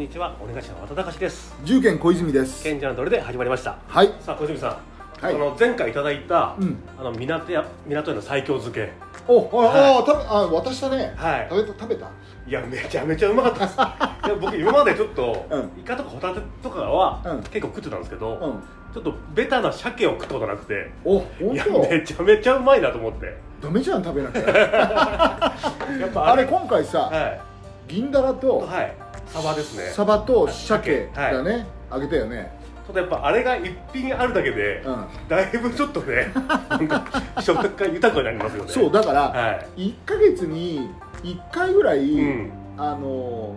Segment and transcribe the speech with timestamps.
[0.00, 0.34] にちは。
[0.40, 1.54] お願いします渡隆です。
[1.62, 2.64] 重県小泉です。
[2.64, 3.76] 賢者の鳥で始まりました。
[3.86, 4.08] はい。
[4.20, 4.68] さあ小泉さ
[5.20, 5.34] ん、はい。
[5.34, 6.78] あの前回いただいた、うん。
[6.98, 8.92] あの港屋港屋の西京漬け。
[9.28, 11.12] おあ、あ食べあ渡したね。
[11.16, 11.46] はい。
[11.50, 12.06] 食べた食べた？
[12.46, 13.74] いやめちゃめちゃうまかったです。
[13.76, 15.70] いや僕今までちょっと、うん。
[15.78, 17.42] イカとかホタテとかは、うん。
[17.42, 18.62] 結構食ってたんですけど、うん。
[18.94, 21.78] ちょっとベタな鮭を食ったことなくてお本いや当？
[21.78, 23.36] めちゃめちゃうまいなと思って。
[23.62, 24.40] ダメじゃん食べなきゃ
[26.00, 27.40] やっぱあれ今回さはい。
[27.86, 28.94] 銀だらとはい
[29.32, 29.84] サバですね。
[29.94, 31.34] サバと鮭はい。
[31.34, 31.66] だね。
[31.90, 32.50] あげたよね。
[32.86, 35.04] ただやっぱあれが一品あるだけで、うん。
[35.28, 36.32] だいぶちょっとね
[36.68, 37.04] なんか
[37.40, 38.70] 食感豊かになりますよね。
[38.70, 39.80] そうだからはい。
[39.80, 40.90] 1ヶ月に
[41.22, 42.50] 1回ぐらいうん。
[42.76, 43.54] あの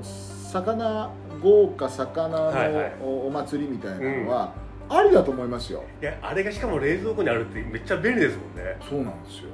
[0.52, 1.09] 魚
[1.41, 4.52] 豪華魚のお祭りみたいなのは
[4.90, 5.84] ありだと思いますよ。
[6.02, 8.77] いやあれがしかも冷蔵庫にあるってめっちゃ便利ですもんね。
[8.88, 9.49] そうなんですよ。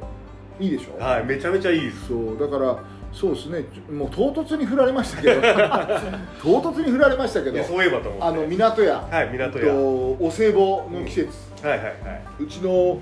[0.59, 1.01] いいでしょ？
[1.01, 2.07] はいめちゃめちゃいいです。
[2.07, 2.77] そうだから
[3.11, 3.65] そうですね。
[3.91, 5.41] もう唐突に振られましたけど。
[6.41, 7.63] 唐突に振られましたけど。
[7.63, 8.27] そういえばと思って。
[8.27, 9.65] あの港屋、はい港屋。
[9.65, 9.71] と
[10.19, 11.27] お歳暮の季節、
[11.63, 11.95] はいはいはい。
[12.43, 12.99] うちの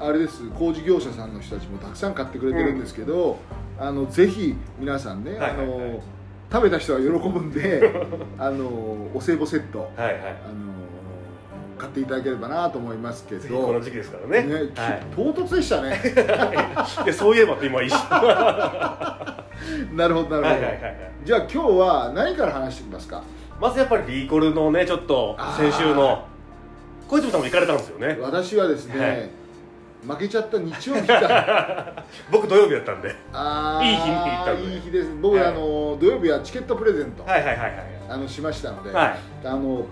[0.00, 3.38] あれです工事業者さんの人たちもたくさん買ってくれてるんですけど、
[3.78, 5.56] あのぜひ皆さんね、はいはいはい。
[5.56, 6.00] あの
[6.50, 7.92] 食べた人は喜ぶんで
[8.38, 8.64] あの
[9.14, 9.90] お歳暮セット。
[9.96, 10.14] はいはい。
[10.14, 10.78] あの
[11.78, 14.42] 買っていただければなと思いますけ次このど時期ですからね。
[14.42, 15.02] ねはい。
[15.14, 16.00] 唐突でしたね。
[17.04, 19.44] いやそういえばって今一瞬は
[19.92, 21.10] なるほどなるほど、いはいはいはい。
[21.24, 23.22] じゃあ今日は何から話していきますか？
[23.60, 26.26] まずやっぱりビーコルのねちょっと先週の
[27.08, 28.18] 小泉さんも行かれたんですよね。
[28.20, 29.30] 私はですね、はい。
[30.06, 33.14] 負けちゃった日曜日だ 僕土曜日だったんで。
[33.32, 34.74] あーいい日に行ったんで。
[34.74, 35.10] いい日です。
[35.20, 35.46] 僕、はい。
[35.46, 37.72] あの土曜日はチケットプレゼント、はいはいはいはい。
[38.08, 39.18] あのしましたので、はい。
[39.44, 39.86] あの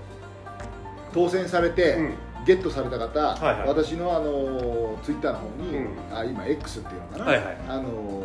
[1.16, 2.14] 当選されて、うん。
[2.46, 3.68] ゲットされた方、はいはい。
[3.68, 5.88] 私のあのツイッターの方に、うん。
[6.16, 7.56] あ今 X っていうのかな、はいはい。
[7.68, 8.22] あの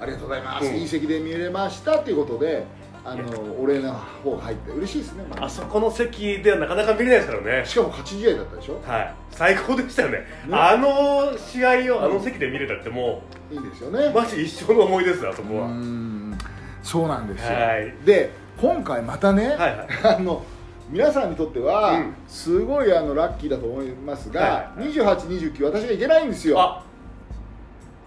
[0.00, 0.76] ありがとうございます、うん。
[0.76, 2.64] いい席で見れましたっていうことで
[3.04, 3.24] あの
[3.60, 7.66] お礼の方が入って嬉しいですね、あそこの席ではなかなか見れないですからね。
[7.66, 8.80] しかも勝ち試合だったでしょ？
[8.86, 9.14] はい。
[9.32, 10.18] 最高でしたよね。
[10.18, 10.24] ね。
[10.52, 14.04] あの試合をあの席で見れたってもいいですよね。
[14.04, 16.38] うマジ一生の思い出ですよあそこうはん。
[16.84, 17.92] そうなんですよ、はい。
[18.04, 19.88] で今回またね、はいはい。
[20.16, 20.44] あの
[20.90, 22.14] 皆さんにとっては、うん。
[22.26, 24.92] すごいあのラッキーだと思いますが、はいはい。
[24.92, 26.60] 2829私がいけないんですよ。
[26.60, 26.84] あ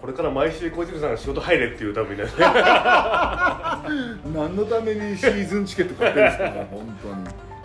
[0.00, 2.24] これから毎週小泉さんが仕事入れっていうためにね。
[4.34, 6.98] 何のためにシーズンチケット買ってるんですかもう本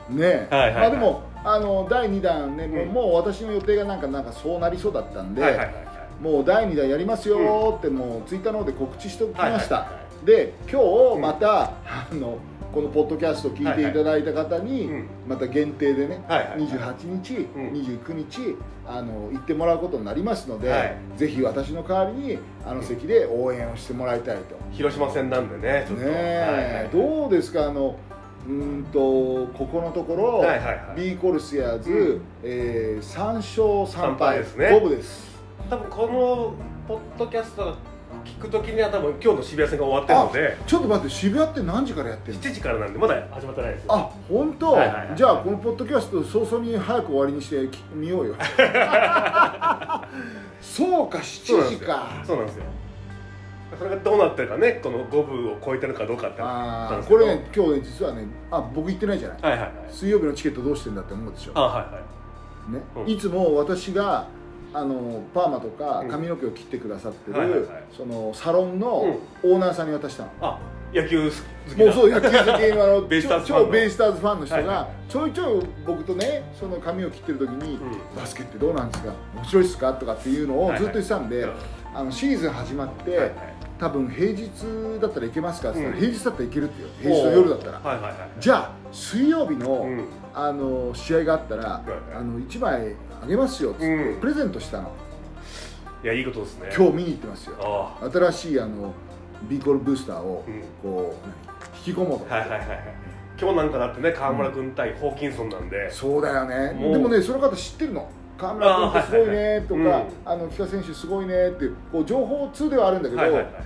[0.08, 0.20] 当に。
[0.20, 0.48] ね。
[0.52, 0.82] はいはいはい。
[0.82, 2.88] まあでもあの第2弾ね、もううん。
[2.90, 5.88] もう私の予定がなんかなんかそうなりそうだったんで、はいはいはい
[6.22, 12.40] もう第2弾やりますよってもうツイッターの方で告知しておきました、はいはいはいはで今日うんまた、あの
[12.74, 15.08] このポッドキャストを聞いていただいた方に、うん。
[15.28, 16.50] また限定でね、はいはい。
[16.52, 17.72] はい28日、うん。
[17.74, 20.98] 29日あの行ってもらうことになりますので、はい。
[21.16, 24.56] ぜひ私の代わりにあの席で応援をしてもらいたいと。
[24.72, 26.98] 広島戦なんでねちょっと。
[26.98, 27.98] どうですかあの
[28.48, 29.00] うーんと
[29.58, 31.02] ここのところ、はいはいはい。
[31.12, 32.22] B コルセアーズ、うん。
[32.44, 34.28] えー、3勝3三敗。
[34.30, 34.70] 敗ですね。
[34.72, 35.38] 五分です。
[35.70, 36.54] 多分この
[36.88, 37.76] ポッドキャストが
[38.24, 43.94] 聞くときには多分今日の渋谷戦が終わってるのでちょっと待って渋谷って何時からやってるの？7時からなんでまだ始まってないですよ。
[43.94, 45.18] あ本当、はいはいはい。
[45.18, 48.36] じゃあこのポッドキャスト早々に早く終わりにしてき見ようよ。
[50.62, 52.10] そうか7時か。
[52.26, 52.64] そうなんですよ。
[53.78, 59.42] それがどうなってるかねこの5分を超えてるかどうかってあこれね今日ね実はねあ僕行ってないじゃない。
[59.42, 59.72] はいはいはい。
[59.90, 61.52] 水曜日のチケットどうしてんだって思うでしょ。
[61.56, 62.00] あはいは
[62.70, 62.74] い。
[62.74, 62.82] ね？
[62.96, 63.10] うん。
[63.10, 64.28] いつも私が
[64.74, 66.10] あのパーマとかうん。
[66.10, 67.84] 髪の毛を切ってくださってる、はいはいはい。
[67.96, 70.60] そのサロンのオーナーさんに渡したの、あ
[70.94, 71.36] 野球好
[71.76, 71.86] きな。
[71.86, 73.02] もうそう野球好きの あの。
[73.02, 73.66] ベイスターズファンの。
[73.66, 77.92] 超ベイスターズファンの人がはいはちょいちょい僕とねその髪を切ってる時に、うん。
[78.16, 79.14] バスケってどうなんですか？
[79.36, 79.94] 面白いですか？
[79.94, 81.58] とかっていうのをずっと言ってたんで、はいはい。
[81.96, 83.32] あのシーズン始まって、はいはい。
[83.80, 84.50] 多分平日
[85.00, 85.70] だったらいけますか？
[85.70, 90.06] って言ったら、うん平日だったらいけるってよ平日の夜だったら、はいはいはいじゃあ水曜日の、うん。
[90.34, 91.82] あの試合があったら、いはい。
[92.20, 92.96] あの1枚
[93.28, 94.20] あげますよっつって、うん。
[94.22, 94.90] プレゼントしたの。
[96.02, 96.70] いやいいことですね。
[96.74, 97.56] 今日見に行ってますよ。
[97.60, 98.94] あ新しいあの
[99.50, 100.62] ビーコルブースターをうん。
[100.82, 102.34] こう何引き込もうと。
[102.34, 102.80] はいはいはいはい。
[103.40, 105.92] 今日なんかだってね川村君対ホーキンソンなんで。
[105.92, 106.80] そうだよね。
[106.80, 108.10] でもねその方知ってるの。
[108.38, 113.22] 河村君ってすごいねとかあの北選手すごいねっていうこう情報通ではあるんだけど、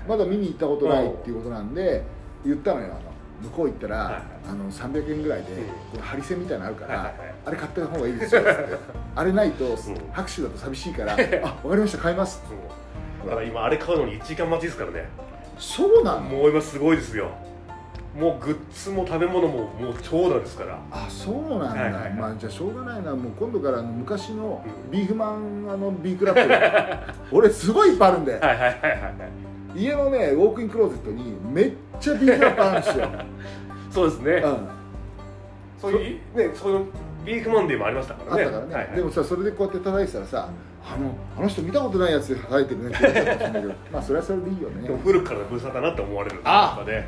[0.08, 2.04] まだ見に行ったことないっていうことなんで
[2.44, 2.88] 言ったのよ。
[2.88, 3.12] あの
[3.44, 5.58] 向こう行ったら、あの300円ぐらいで、うん。
[5.68, 7.14] このハリセンみたいなのあるから、
[7.46, 8.42] あれ買った方がいいですよ
[9.16, 9.68] あれないと、ん。
[10.12, 11.16] 拍手だと寂しいから あ
[11.64, 12.44] 分かりました買います
[13.22, 13.30] うん。
[13.30, 15.08] だから今あれ買うのに1時間待ちですからね。
[15.58, 16.22] そうなの？
[16.22, 17.30] もう今すごいですよ。
[18.18, 20.78] もうグッズも食べ物ももう長蛇ですから。
[20.92, 24.92] あそうなんだ、まあじゃあしょうがないなもう今度から昔のうん。
[24.92, 27.14] ビーフマンあの B クラップ。
[27.38, 28.82] 俺すごいいっぱいあるんではいはいはいはい。
[29.74, 31.72] 家のねウォークインクローゼットにめっ
[32.02, 33.10] ちゃビーフラップあるんですよ
[33.92, 34.68] そうですね、うん、
[35.80, 36.38] そういう？
[36.38, 36.86] ねそういう。
[37.24, 38.44] ビーフマンデーもありましたからね。
[38.46, 38.96] あったからね、はいはい。
[38.96, 40.50] でもさそれでこうやって叩いてたらさ
[40.84, 44.82] あのあの人見たことないやつで叩いてるねって言われたかもしれないけどまあそれはそれでいいよね。
[44.82, 46.76] でも古くからのブーサーだなって思われるんですあ。
[46.84, 47.08] かね。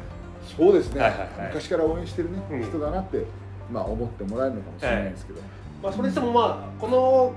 [0.56, 1.30] そうですね、はいはいはい。
[1.48, 3.26] 昔から応援してるね、うん人だなって
[3.72, 5.42] まあ思ってもらえるのかもしれないですけど、
[5.82, 7.34] まあそれにしてもまあこの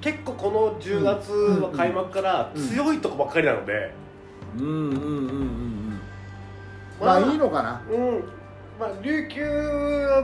[0.00, 3.92] 結構この10月は開幕から強いとこばっかりなので、
[4.56, 5.77] うん、うんうんうんうんうん
[7.00, 7.80] ままああいいのかな。
[7.90, 8.24] うん。
[8.78, 9.42] まあ琉球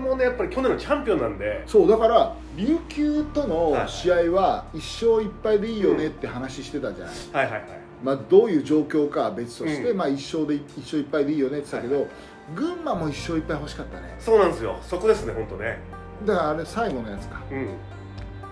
[0.00, 1.62] もねやっぱり去年のチャンピオンなんで。
[1.66, 7.62] そうだから琉球とのはい試合は一勝一敗でいいよねって話してたじゃない、はいはいはい。
[8.02, 9.96] まあ、どういう状況かは別として、うん。
[9.96, 12.08] まあ、一勝で一勝一敗でいいよねって言ってたけど、は
[12.54, 14.14] 群馬も一勝一敗欲しかったね。
[14.18, 14.78] そうなんですよ。
[14.82, 15.78] そこですね本当ね。
[16.26, 17.40] だからあれ最後のやつか。
[17.50, 17.68] うん。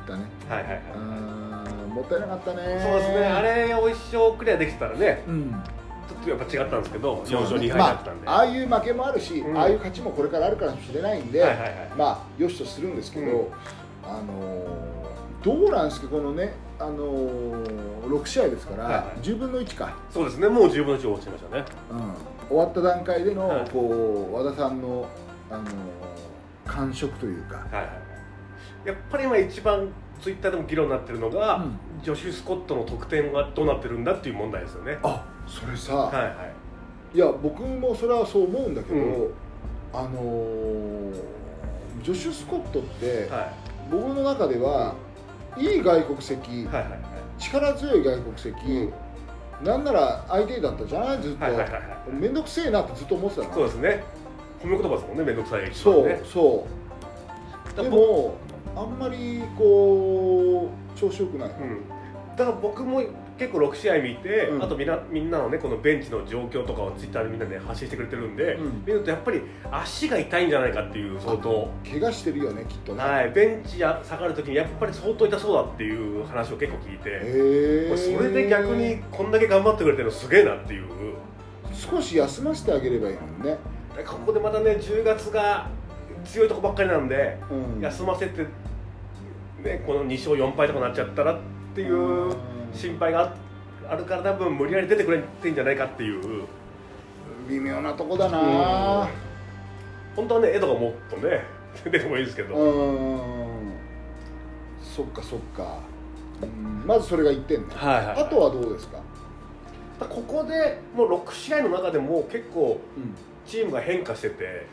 [0.07, 0.25] だね。
[0.49, 2.81] はいはいはい、もったいなかったね。
[2.83, 3.27] そうですね。
[3.27, 5.23] あれを一生クリアできてたらね。
[5.29, 5.55] うん
[6.23, 9.57] とやっぱ違ったんですけど4そうだね勝2敗だったんで、まあ、ああいう負けもあるし、うん。
[9.57, 11.73] ああいう勝ちもこれからあるかもしれないんで、はいはいはい。
[11.97, 13.47] まあよしとするんですけど、うん。
[14.05, 15.03] あのー
[15.43, 19.21] どうなんですかこのね、あのー、6試合ですから、はいはい。
[19.23, 21.65] 10分の1か、そうですねもう10分の1落ちましたね。
[21.91, 23.71] うん、終わった段階での、はい。
[23.71, 25.05] こう和田さんの、
[25.51, 25.67] あのー
[26.65, 27.89] 感触というか、はいはいは
[28.85, 28.89] い。
[28.89, 29.89] やっぱり今一番
[30.21, 31.79] ツイッターでも議論になってるのが、うん。
[32.03, 34.99] ジョシュ・スコットの得点はどうなってるんだっていう問題ですよね。
[35.03, 35.25] あ
[35.61, 36.31] それさ、はいは
[37.15, 37.17] い。
[37.17, 39.31] い、や僕もそれはそう思うんだけど、うん。
[39.93, 41.13] あのー
[42.03, 43.53] ジョシュ・スコットって、は
[43.91, 44.95] 僕の中では、
[45.59, 47.01] いい外国籍、いはいはいはい。
[47.39, 48.57] 力強い外国籍、
[49.61, 49.67] うん。
[49.67, 51.23] なんなら相手だったじゃない？
[51.23, 54.03] ずっと、はいはいはいくせえなってずっと思ってたなそうですね。
[54.63, 55.69] 褒め言葉ですもんね面倒くさい。
[55.69, 56.21] 一そう。
[56.25, 56.67] そ
[57.79, 58.35] うでも
[58.75, 61.89] あんまりこう調子よくない、うん。
[62.37, 63.03] だから僕も
[63.43, 64.63] 結構6試合見て、うん。
[64.63, 68.85] あとみんなみんなのねこのベンチの状況とかをツイッターでみんなで発信してくれてるんで、うん。
[68.87, 80.87] 見るとやっぱり足が痛いんじゃないかっていう相当怪我してるよねきっとね、はいベンチや下がるときにやっぱり相当痛そうだっていう話を結構聞いて、それで逆にこんだけ頑張ってくれてるのすげえなっていう。
[81.73, 83.59] 少し休ませてあげればいいのにね、
[84.07, 85.69] ここでまたね10月が
[86.25, 88.43] 強いとこばっかりなんで、うん、休ませて、
[89.63, 91.39] ね、この2勝4敗とかなっちゃったらっ
[91.75, 92.37] ていう
[92.73, 93.35] 心配が
[93.89, 96.45] あるから多分無理やり出てくれてんじゃないかっていう。
[97.49, 99.09] 微妙なとこだな。
[100.15, 101.43] 本当はね江戸がもっとね
[101.85, 103.73] 出てもいいですけど、うん
[104.83, 105.79] そっかそっか、
[106.43, 108.99] うんまずそれが1点ね、はいはいあとはどうですか、
[110.01, 113.15] ここでもう6試合の中でも結構うん。
[113.45, 114.67] チームが変化してて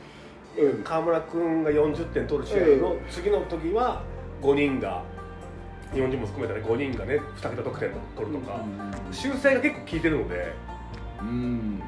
[0.57, 0.83] うん。
[0.83, 4.01] 川村君が40点取る試合の次の時は
[4.41, 5.03] 5人が
[5.93, 8.63] 日本人も含めたら5人がね2桁得点取るとか、
[9.11, 10.53] 修正が結構効いてるので、
[11.21, 11.81] うん。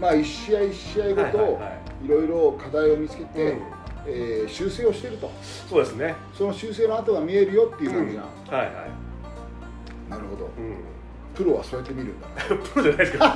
[0.00, 1.70] まあ1試合1試合ごと、は
[2.04, 3.62] いろいろ課題を見つけて、うん。
[4.06, 5.30] えー修正をしてると。
[5.68, 6.16] そうですね。
[6.36, 8.28] その修正の跡が見えるよっていう感じな、は
[8.64, 8.74] いはい、
[10.10, 10.46] なるほど。
[10.46, 10.76] うん、
[11.34, 12.26] プロはそうやって見るんだ。
[12.74, 13.24] プロじゃないですけど。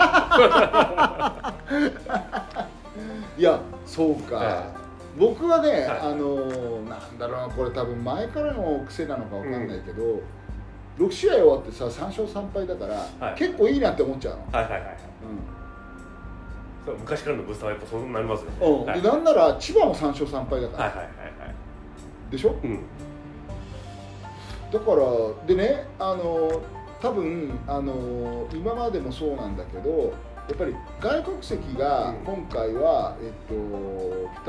[3.39, 4.86] いやそうか、は
[5.19, 5.81] 僕はね、はい。
[6.01, 10.21] あのーなんだろうなこれ多分前からの癖なのかわかんないけど、
[10.99, 13.35] 6試合終わってさ3勝3敗だから、はい。
[13.37, 14.97] 結構いいなって思っちゃうの、はいはいはい
[16.89, 18.87] う昔からのブースターはやっぱそうなりますよね、うん。
[18.87, 22.31] はい、でなんなら千葉も3勝3敗だから、はいはいはいはい。
[22.31, 22.55] でしょ？
[22.63, 22.81] うん。
[24.73, 24.97] だから
[25.47, 26.63] でねあの
[27.01, 30.13] 多分あの今までもそうなんだけど
[30.49, 32.17] やっぱり外国籍がうん。
[32.19, 33.55] 今回は、えっと、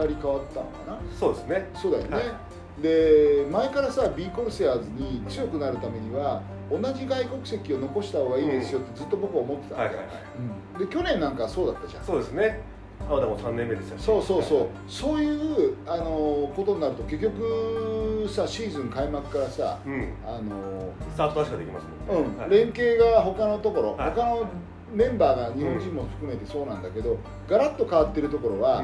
[0.03, 0.99] 2人変わったのかな？
[1.17, 1.69] そうですね。
[1.73, 2.81] そうだよね、はい。
[2.81, 10.07] で前からさ B コルセアーズに強くなるためには同じ外国籍を残した方がいいですよってずっと僕は思ってたんで,、はいはいはい。
[10.75, 10.87] うん。
[10.87, 12.03] で去年なんかはそうだったじゃん。
[12.03, 12.61] そうですね。
[13.09, 14.03] 青田も3年目でしたし。
[14.03, 14.69] そうそうそう、はい。
[14.87, 20.13] そういうあのことになると結局さシーズン開幕からさうん。
[20.25, 22.37] あのスタート確かできますもんね、うん。
[22.37, 22.49] はい。
[22.49, 24.11] 連携が他のところ、はい。
[24.11, 24.47] 他の
[24.93, 27.17] メンバーが日本人も含めてそうなんだけど、
[27.47, 28.83] ガラッと変わってるところは、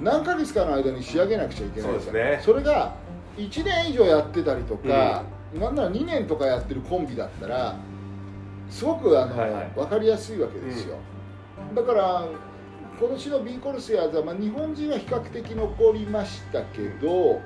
[0.00, 2.40] 何ヶ月かの間に仕上げなくちゃいけないそうですね。
[2.42, 2.94] それが
[3.36, 5.24] 1年以上やってたりとか、
[5.54, 7.76] なんなら2年とかやってるコンビだったら
[8.68, 9.70] すごくあの、はいはい。
[9.74, 10.96] 分かりやすいわけですよ、
[11.74, 12.28] だから
[12.98, 17.40] 今年の B コルセアーズは、まあ、日本人は比較的残りましたけど、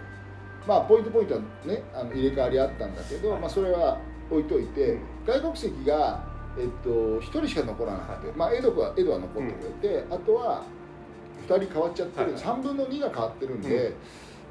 [0.67, 3.99] まあ、ポイントポイントは、ね、あの入れ替わりあったんだけど、まあ、それは
[4.31, 5.01] 置いといて、うん。
[5.27, 6.23] 外国籍が、
[6.59, 10.65] えっと、1人しか残らなくて、まあ、エドはエドは残ってくれて、あとは
[11.47, 13.95] 2人変わっちゃってる、はい3分の2が変わってるんで、うん。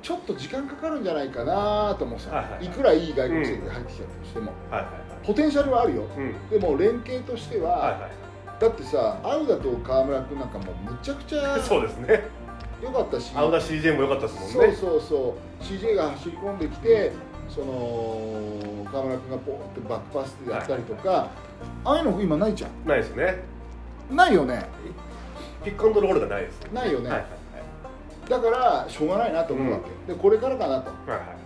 [0.02, 2.66] ちょっと時間かかるんじゃないかなと思ってた、はいはいはい。
[2.66, 4.92] いくらいい外国籍が入ってきたとしても、はいはい
[5.26, 6.04] ポテンシャルはあるよ。
[6.04, 6.50] はいうん。
[6.50, 8.12] でも連携としては、はいはい
[8.60, 12.24] だってさアウダと川村君なんかもうむちゃくちゃそうですね。
[12.82, 13.32] 良かったし。
[13.36, 14.76] 青田 CJ も良かったですもんね。
[14.76, 15.64] そうそうそう。
[15.64, 17.12] CJ が走り込んできて
[17.50, 21.30] その河村君がポーってバックパスでやったりとか、
[21.84, 22.72] ああいうの今ないじゃん。
[22.88, 23.44] ないですね。
[24.12, 24.66] ないよね。
[25.64, 27.28] ピックアンドロールがないですないよね、はいはい
[28.30, 31.38] だからしょうがないなと思うわけ、でこれからかなと、はいはいはい。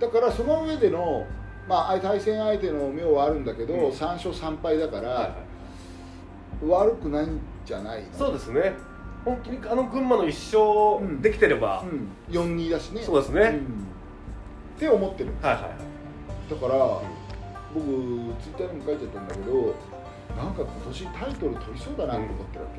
[0.00, 1.26] だからその上での、
[1.68, 3.90] まあ、対戦相手の妙はあるんだけど、うん。
[3.90, 5.20] 3勝3敗だから、は
[6.62, 6.88] いはい。
[6.90, 8.72] 悪くないんじゃないそうですね。
[9.24, 11.20] 本当にあの群馬の一勝うん。
[11.20, 13.02] できてれば、うん、4-2だしね。
[13.02, 13.50] そうですね。
[13.50, 13.85] ん
[14.76, 15.32] って思ってる。
[15.42, 16.50] はいはいはい。
[16.50, 17.00] だから、
[17.74, 17.84] 僕
[18.42, 19.74] ツイッターにも書いちゃったんだけど
[20.36, 22.70] なんか今年タイトル取りそうだなと思ってるわ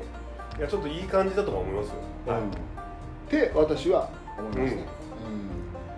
[0.54, 1.94] け、いやちょっといい感じだとは思いますよ、
[2.26, 2.40] はい。
[2.40, 2.50] うんっ
[3.28, 4.84] て私は思いますね、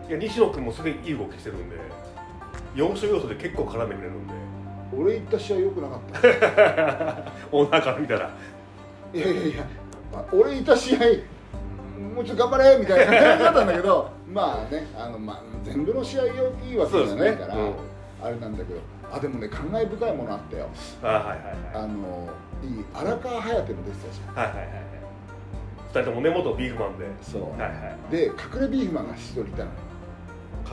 [0.09, 1.77] いや西野君もすでにいい動きしてるんで
[2.75, 4.35] 要所要所で結構絡めれるんで。
[4.35, 4.41] うん
[4.93, 6.19] 俺行った試合良くなかった。
[7.53, 8.29] オーナーから見たら。
[9.15, 9.65] いやいやいや、
[10.13, 10.99] まあ俺いた試合
[12.13, 15.95] もうちょっと頑張れみたいな感じだったんだけどまあねあの、まあ、全部。
[15.95, 16.35] の試合がい
[16.73, 17.91] いわけじゃないから、そうですね。
[18.23, 20.69] あれなんだけどあでもね感慨深いものあったよ。
[21.03, 21.85] あはいはいはい。
[21.85, 22.29] あの
[22.63, 24.35] いい荒川颯の出てたじゃん。
[24.35, 24.85] はいはいはいはい。
[25.89, 27.07] 二人ともね元ビーフマンで。
[27.23, 27.43] そう。
[27.53, 27.67] はいは
[28.11, 29.65] いで隠れビーフマンが一人いたの。
[29.65, 29.71] よ、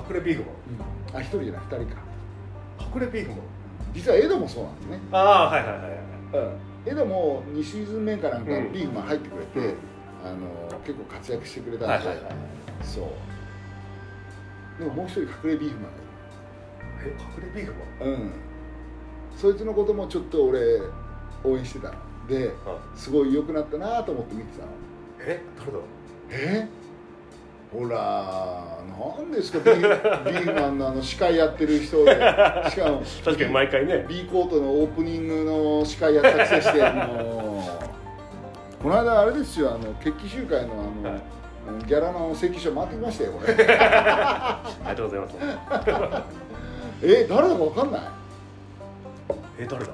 [0.10, 0.44] 隠れビーフ
[1.14, 2.02] あ一人じゃない二人か。
[2.80, 3.40] マン隠れビーフマン？
[3.94, 5.82] 実はエドもそうなんですね、ああはいはいはい
[6.46, 6.52] は
[6.86, 6.90] い。
[6.90, 8.74] エドも2シーズン目かなんかうん。
[8.74, 9.76] ビーフマン入ってくれて、うん。
[10.26, 12.36] あの結構活躍してくれたんで、はいはいはい。
[12.84, 13.06] そう
[14.80, 18.10] でももう一人隠れビーフマンがいるえ隠れビーフマン？
[18.10, 18.32] うん、
[19.36, 20.82] そいつのこともちょっと俺
[21.44, 21.90] 応援してた。
[21.90, 21.96] の
[22.28, 22.78] であ。
[22.96, 24.72] すごい良くなったなと思って見てたの。
[25.20, 25.78] え誰だ？
[25.78, 25.84] ろう
[26.32, 26.68] え？
[27.72, 28.78] ほら
[29.18, 29.78] なんですかビー
[30.24, 32.14] ビーフマンのあの司会やってる人で。
[32.72, 34.06] しかも確かに毎回ね。
[34.08, 37.80] B コートのオープニングの司会やったくせしても
[38.80, 41.22] うこの間あれですよあの決起集会のあの、はい
[41.86, 43.54] ギャラの請求書回ってきましたよこれ。
[43.80, 45.36] ありがとうございます。
[47.04, 48.02] え誰だか分かんない？
[49.60, 49.92] え誰だ？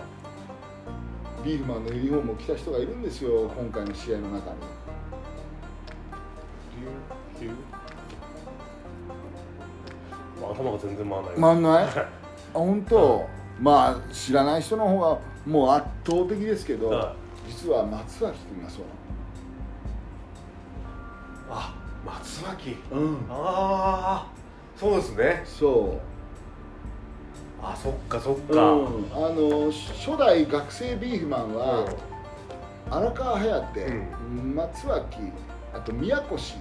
[1.44, 4.56] ビーフマンのユニフォームを着た人がいるんですよ今回の試合の中に。
[10.42, 11.86] 頭が全然回らない回んない？
[11.88, 12.08] あ
[12.53, 13.25] 本当、
[13.60, 17.15] まあ知らない人の方がもう圧倒的ですけど、は
[17.48, 18.86] 実は松脇君がそう
[21.56, 21.74] あ
[22.06, 23.18] 松脇うん。
[23.30, 24.28] ああ
[24.76, 25.44] そうですね。
[25.46, 26.00] そ
[27.62, 31.86] あそっかそっう、か、うん、あの初代学生ビーフマンは、
[32.90, 33.64] 荒川颯、
[34.54, 35.18] 松脇
[35.74, 36.56] あと宮越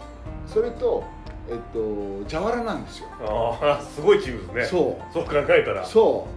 [0.46, 1.02] それと
[1.50, 3.08] えっと蛇腹なんですよ。
[3.62, 4.78] ああすごいチームですね。
[4.78, 5.12] そう。
[5.12, 5.84] そう考えたら。
[5.84, 6.28] そ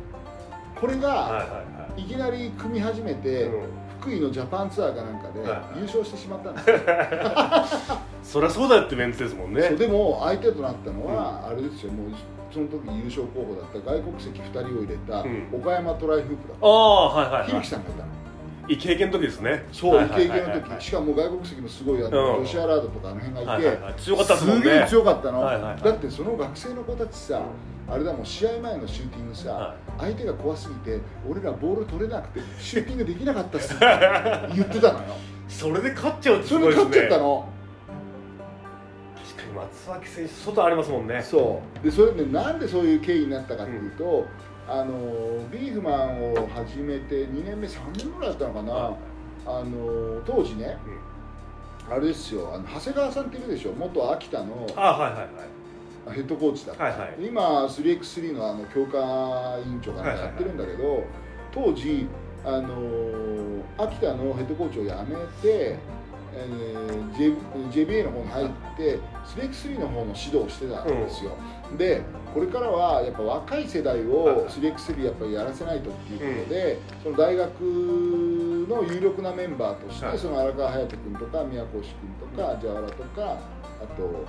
[0.78, 0.80] う。
[0.80, 2.02] これが、はいはいはい。
[2.02, 6.78] いきなり組み始めて、うん福井のジャパンツアーかなんかではい優勝してしまったんですよ、
[8.22, 9.64] そりゃそうだよってメンツですもんね。
[9.64, 11.92] そうでも相手となったのは、あれですよ。
[11.92, 12.12] もう
[12.54, 15.50] その時優勝候補だった外国籍2人を入れたうん。
[15.60, 17.64] 岡山トライフープだっああはいはいたはい。
[17.64, 18.25] 響さんがいたの
[18.67, 19.65] いい経験の時ですね。
[19.72, 20.84] そう、はいイケイケの時。
[20.84, 22.45] しかも外国籍もすごいあの、うん。
[22.45, 23.93] ジョシュアラードとかあの辺がいて、はいはいはい。
[23.95, 24.63] 強かったですもんね。
[24.63, 25.81] げえ強かったの、はいはいはい。
[25.81, 27.41] だってその学生の子たちさ、
[27.88, 33.75] あれだもん試合前のシューティングさ、は相手が怖すぎて俺らボール取れなくてシューティングできなかったっす。
[33.75, 33.86] っ て
[34.55, 35.05] 言ってたのよ。
[35.48, 36.86] それで勝っちゃうってすそごいですね。
[36.86, 37.50] れで勝っちゃったの。
[39.15, 41.22] 確かに松脇選手外ありますもんね。
[41.22, 41.86] そう。
[41.86, 44.25] でそれでなんでそういう経緯になったかっていうと、
[44.67, 48.98] あのビーフマンを始めて2年目3年ぐらいだったのかな、は
[49.45, 50.77] あの当時ね
[51.89, 55.29] あれですよあの長谷川さんっているでしょ元秋田のあはいはいはい。
[56.13, 57.15] ヘッドコーチだった、はいはい。
[57.19, 61.03] 今 3x3 のあの強化委員長がやってるんだけど、
[61.51, 62.07] 当時
[62.43, 65.79] あの秋田のヘッドコーチを辞めて、
[66.36, 66.96] えー
[67.72, 71.32] J- JBA の方に入って 3x3 の方の指導をしてたんですよ、
[71.77, 72.01] で
[72.34, 74.36] これからはやっぱ若い世代はいをはい。
[74.48, 80.18] 3x3 やっぱりやらせないとっていうことで、その大学の有力なメンバーとして、はい。
[80.18, 81.84] その荒川颯君とか宮越君
[82.36, 83.38] とか蛇原とか
[83.82, 84.25] あと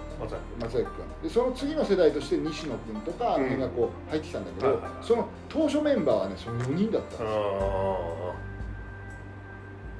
[0.60, 1.22] 松崎君。
[1.22, 5.04] でその次の世代として西野君とかあの辺がこう入ってきたんだけど、はいはいはい。
[5.04, 8.32] その当初メンバーはねその4人だったんあですよ。
[8.32, 8.45] あ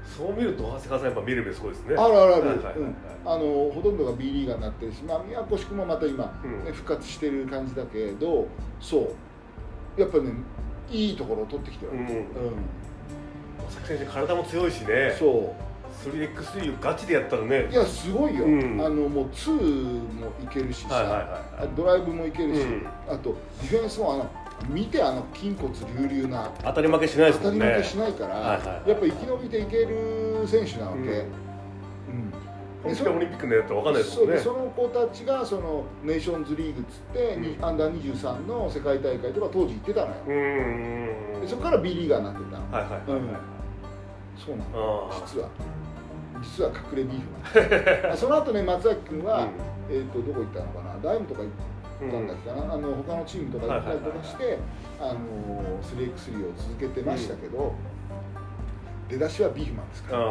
[0.06, 1.96] そう見ると長谷川さんやっぱ見る目すごいですね。
[1.96, 2.96] あるあるある、はいはいはいうん。
[3.24, 6.64] あのほとんどが B リーガーになってるし、まあ、宮越君もまた今、うん。
[6.64, 8.46] ね復活してる感じだけど
[8.80, 9.14] そ
[9.96, 10.00] う。
[10.00, 10.32] やっぱね
[10.90, 11.98] いいところを取ってきてる、うん。
[11.98, 12.06] うん。
[13.68, 15.16] 佐々木選手体も強いしね。
[15.18, 15.54] そ
[16.04, 17.66] 3x3 をガチでやったらね。
[17.70, 18.80] ういやすごいよ、うん。
[18.84, 21.76] あのもう2もいけるしさ、はいはいはいはい。
[21.76, 22.86] ドライブもいけるし、うん。
[23.08, 24.30] あとディフェンスもあの
[24.68, 27.60] 見てあの筋骨隆々な当たり負けしないですもんね。
[27.60, 28.88] 当たり負けしないから、はいはいはい。
[28.90, 31.06] やっぱ生き延びていける選手なわけ、うん。
[31.06, 31.26] うん。
[32.82, 34.38] 本気でオリンピックのやつ分かんないですそもんね。
[34.38, 37.64] その子たちがそのネーションズリーグっつって、にうん。
[37.64, 42.58] アンダー23の世界大会とか当時行ってたのよ、うーんでそこから B リーガーになってた。
[42.58, 43.28] の、はいはいはいはい、うん。
[44.36, 45.08] そうなの。
[45.10, 45.48] あ実は。
[46.42, 47.30] 実は隠れビーフ
[48.04, 49.48] マンあその後ね松崎君は、あ
[49.88, 51.00] えー、とどこ行ったのかな？
[51.02, 51.50] ダイムとか行っ
[51.98, 52.26] たん。
[52.26, 54.58] だっけかな、あの他のチームとか行ったりとかして、
[55.00, 57.74] あの 3x3 を続けてましたけど、
[59.08, 60.22] 出だしはビーフマンですから、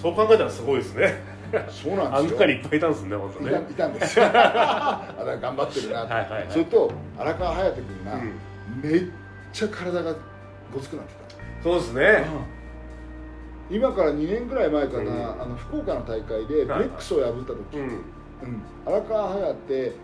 [0.00, 1.36] そう考えたらすごいですね。
[1.52, 2.16] そうなんですよ。
[2.16, 3.66] あん中にいっぱいいたんですね本当ね。
[3.70, 4.18] いたんです。
[4.18, 6.46] よ あら頑張ってるなって、はいはいはい。
[6.50, 8.90] それと荒川颯君が、うん。
[8.90, 9.02] めっ
[9.52, 10.14] ちゃ体が
[10.74, 11.12] ごつくなって
[11.62, 12.26] そうですた、ね
[13.68, 15.42] 今から2年ぐらい前かな、うん。
[15.42, 18.00] あの福岡の大会でブレックスを破った時、うん
[18.42, 18.62] うん。
[18.84, 19.54] 荒川颯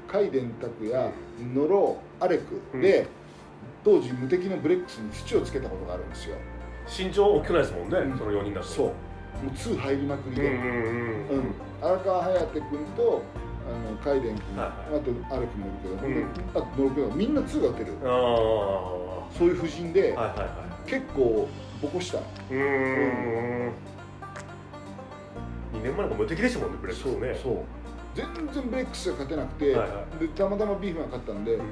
[0.08, 1.10] 海伝拓也
[1.54, 3.06] 野呂アレクで、
[3.84, 6.36] 当時無敵のブレックスに土をつけたことがあるんですよ。
[6.86, 8.18] 身長大きくないですもんね、うん。
[8.18, 8.66] その4人だと。
[8.66, 8.86] そう。
[8.86, 8.92] も
[9.50, 10.60] う2入りまくりで、
[11.80, 12.62] 荒川颯君
[12.96, 13.22] と
[13.64, 16.26] あの海伝君、はいあとアレクもいるけど、うん。
[16.54, 21.48] あと野呂君はみんな2が打てるああはそういう布陣で、いはいは結構
[21.80, 22.18] ボコした。
[22.18, 23.72] のいうーん。
[25.74, 27.38] 2年前なんか無敵でしたもんねブレックスね。
[27.42, 27.81] そう
[28.14, 31.64] 全然ブレックスが勝てなくて、はいはでたまたまビーフが勝ったんで、うん。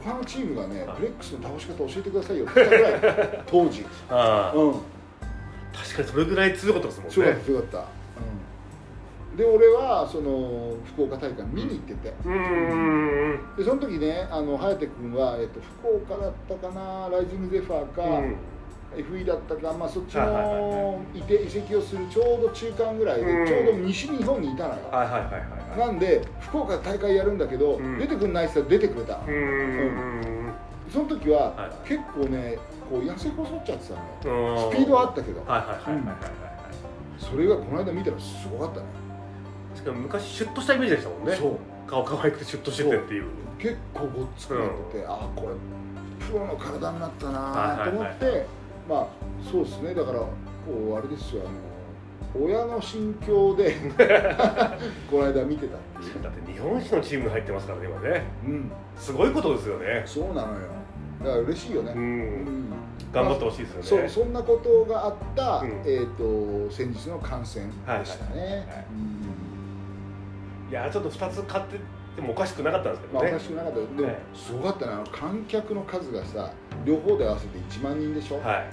[0.00, 0.96] 他のチームがね、はい。
[0.98, 7.12] ブレックスの倒し方教えてくださいよって言ったぐらい 当時、うん、確かにそれぐらい強かったですもんね。
[7.14, 12.14] 強かった強かった、うん、で俺はその福岡大会見に行ってて、
[13.56, 18.36] でその時ねあの颯君は、えっと、福岡だったかなライジングゼファーか、うん
[18.96, 23.46] FE だったか、まあ、そっちの移て移籍をするちょうど中間ぐらいで、うん。
[23.46, 25.88] ちょうど西日本にいたのよ、はいはいはいはいはい。
[25.88, 27.98] なんで福岡大会やるんだけど、うん。
[27.98, 30.52] 出てくんないって言ったら出てくれた、うーん
[30.90, 33.94] その時は、はい結構ねこう痩せ細っちゃってた
[34.30, 34.70] のよ。
[34.70, 35.44] ススピードはあったけど、
[37.18, 38.86] それがこの間見たらすごかったね。
[39.74, 41.36] しかも昔シュッとしたイメージでしたもんね。
[41.36, 41.58] そう。
[41.86, 43.24] 顔可愛くてシュッとしててっていう。
[43.58, 45.54] 結構ごっつくなってて、ああこれ
[46.26, 48.46] プロの体になったなと思って、
[48.88, 49.06] まあ
[49.50, 49.94] そうですね。
[49.94, 50.28] だからこ
[50.68, 51.50] うあれですよあ
[52.40, 53.74] の親の心境で
[55.10, 56.22] この間見てたっていう。
[56.22, 58.22] だって日本一のチームに入ってますからね今ね。
[58.46, 58.72] うん。
[58.96, 60.02] すごいことですよね。
[60.04, 60.68] そうなのよ。
[61.20, 62.04] だから嬉しいよね、ううん。
[62.44, 62.72] ん
[63.12, 64.08] 頑張ってほしいですよね。
[64.08, 65.70] そうそんなことがあった、うん。
[65.84, 68.86] えー、と先日の観戦でしたね、はいはいはい
[70.68, 70.70] うん。
[70.70, 71.78] いやちょっと2つ買って
[72.18, 76.50] てもおかしくなかったんですけまあ、どねおかしくなかったでも、はいすごかったな観客の数がさ
[76.84, 78.70] 両方で合わせて1万人でしょ、はい。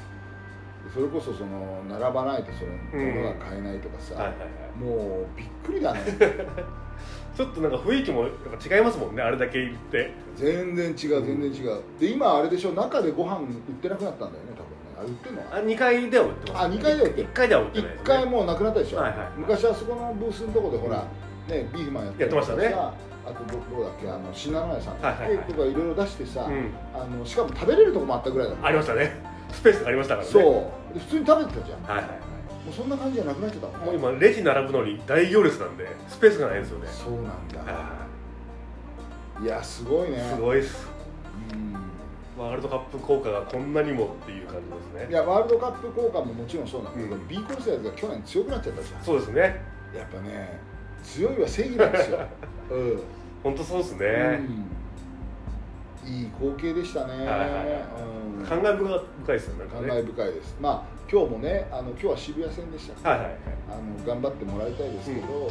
[0.93, 4.79] それこそその並ばないとそのうん物が買えないとかさ、はいはいはい。
[4.79, 5.99] もうびっくりだね。
[7.35, 8.31] ちょっとなんか雰囲気もやっ
[8.69, 10.11] ぱ違いますもんねあれだけ言って。
[10.35, 11.81] 全然違う全然違う。
[11.99, 12.71] で今あれでしょ？
[12.71, 13.47] 中でご飯売っ
[13.81, 14.95] てなくなったんだよね多分ね。
[14.97, 15.41] あ売ってんの？
[15.51, 17.27] あ2階では売ってますあ二階では売ってる。
[17.29, 21.03] 1階では売ってないです一回もうなくなったでしょ、はいはい昔あそこのブースのとこでほら、
[21.49, 22.69] ねビーフマンやってましたね。
[22.69, 22.93] さ
[23.25, 25.01] あとどどうだっけあの信濃屋さん。
[25.01, 25.45] だっけ、はいはいはい。
[25.47, 26.71] とかいろいろ出してさ、うん。
[26.93, 28.95] あのしかも食べれるとこもあったぐらいだもんありました。
[28.95, 29.11] ね
[29.51, 30.31] スペースがありましたからね。
[30.31, 30.39] そ
[30.91, 30.93] う。
[30.93, 32.19] で普通に食べてたじゃん、はいはいはい。
[32.65, 33.85] もうそんな感じじゃなくなっちゃったもん。
[33.87, 36.87] もう今レジ並ぶのに大行列なんでスペースがないんですよね。
[36.87, 38.05] そうなんだ、は
[39.41, 40.17] いやすごいね。
[40.17, 40.87] いすごいっす。
[41.53, 42.41] うん。
[42.41, 45.11] ワールドカップ効果がこんなにもっていう感じですね。
[45.11, 47.27] いやワールドカップ効果ももちろんそうなんだけど、うん。
[47.27, 49.03] B コルセアーズが去年強くなっちゃったじゃん。
[49.03, 49.41] そうですね。
[49.95, 50.59] やっぱね
[51.05, 52.19] 強いは正義なんですよ、
[52.71, 52.99] うん。
[53.43, 54.39] 本当そうですね、
[56.03, 56.11] うん。
[56.11, 57.49] いい光景でしたね、はいはいはい。
[58.39, 58.45] うん。
[58.45, 60.57] 感慨深いですよなんか感ね慨深いです。
[60.59, 63.07] まあ今日もねあの今日は渋谷戦でしたっけ？
[63.09, 63.37] はいはいはい。
[63.69, 65.37] あの頑張ってもらいたいですけど、うん。
[65.39, 65.45] あ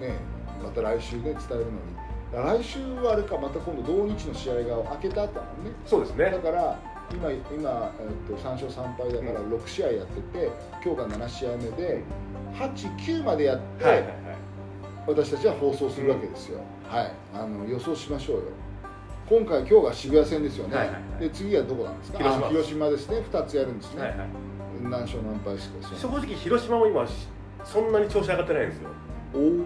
[0.00, 0.14] のね
[0.62, 1.96] また来週ね伝えるのに。
[2.32, 5.70] 来週はあれかまた今度同日の試合が明けた後なのね。
[5.86, 6.24] そうですね。
[6.30, 6.76] だから
[7.12, 10.50] 今今、えっと、3勝3敗だから6試合やってて、
[10.84, 12.02] 今日が7試合目で
[12.58, 14.14] 89までやって、はいはいはい。
[15.06, 17.12] 私たちは放送するわけですよ、はい。
[17.34, 18.42] あの予想しましょうよ。
[19.28, 21.20] 今回今日が渋谷戦ですよね、はいはいはい。
[21.20, 22.18] で次はどこなんですか？
[22.18, 22.46] 広島。
[22.46, 23.18] あ広島ですね。
[23.30, 24.18] 2つやるんですね、はいはい。
[24.82, 25.96] 何勝何敗ですか？
[25.96, 27.06] 正直広島も今
[27.64, 28.90] そんなに調子上がってないんですよ。
[29.34, 29.64] おう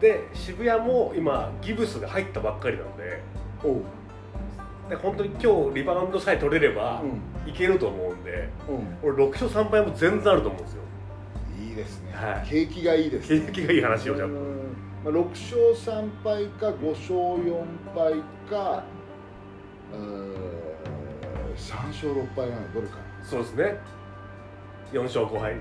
[0.00, 3.22] で渋谷も今ギブスが入ったばっかりなので。
[3.64, 3.80] おう
[4.90, 7.50] で本当に今日リバウンドさえ取れればうん。
[7.50, 8.48] いけると思うんで。
[8.68, 9.10] うん。
[9.10, 10.81] 俺6勝3敗も全然あると思うんですよ
[11.72, 12.48] いいですね、はい。
[12.48, 13.46] 景気がいいですね。
[13.46, 14.42] 景気がいい話をちゃんとうん。
[15.04, 18.84] まあ、6勝3敗か5勝4敗か
[19.92, 20.34] うーん
[21.56, 22.98] 3勝6敗なのどれか。
[23.22, 23.78] そうですね。
[24.92, 25.54] 4勝5敗。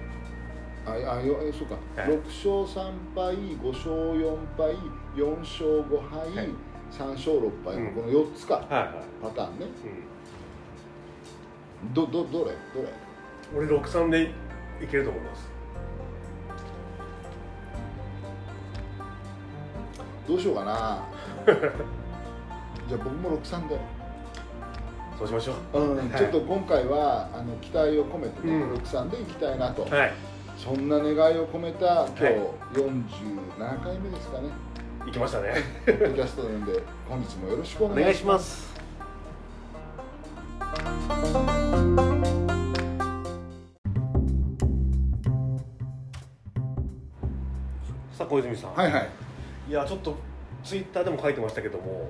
[0.86, 2.12] ああよえそうか、はい。
[2.12, 4.76] 6勝3敗5勝4敗
[5.16, 6.50] 4勝5敗、はい。
[6.92, 7.78] 3勝6敗。
[7.78, 7.94] のうん。
[7.94, 9.66] この4つか、はいはい、パターンね。
[11.92, 12.52] うどどどれ？
[12.74, 12.82] ど
[13.56, 13.66] れ？
[13.66, 14.32] ん、俺63で
[14.84, 15.51] いけると思います
[20.32, 21.04] どうしようかな。
[22.88, 23.78] じゃあ僕も63で、
[25.20, 25.80] そうしましょう。
[25.80, 26.18] うんはい。
[26.18, 28.74] ちょっと今回はあの期待を込めてね、うん。
[28.76, 30.14] 63でいきたいなと、はい。
[30.58, 32.36] そんな願いを込めた今日はい
[32.74, 34.50] 47回目ですかね、
[35.06, 35.54] 行きましたね。
[35.86, 38.72] ポッドキャストなんで本日もよろしくおお願いします。
[48.14, 49.21] さあ小泉さん、はいはい
[49.72, 50.14] いやちょっと
[50.66, 52.10] ツイッターでも書いてましたけども。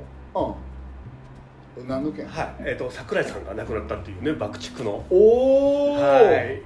[1.78, 1.88] うん。
[1.88, 2.26] 何の件？
[2.26, 2.56] はい。
[2.62, 5.06] えっ、と桜井さんが亡くなったっていうね爆竹の。
[5.12, 6.22] おお、は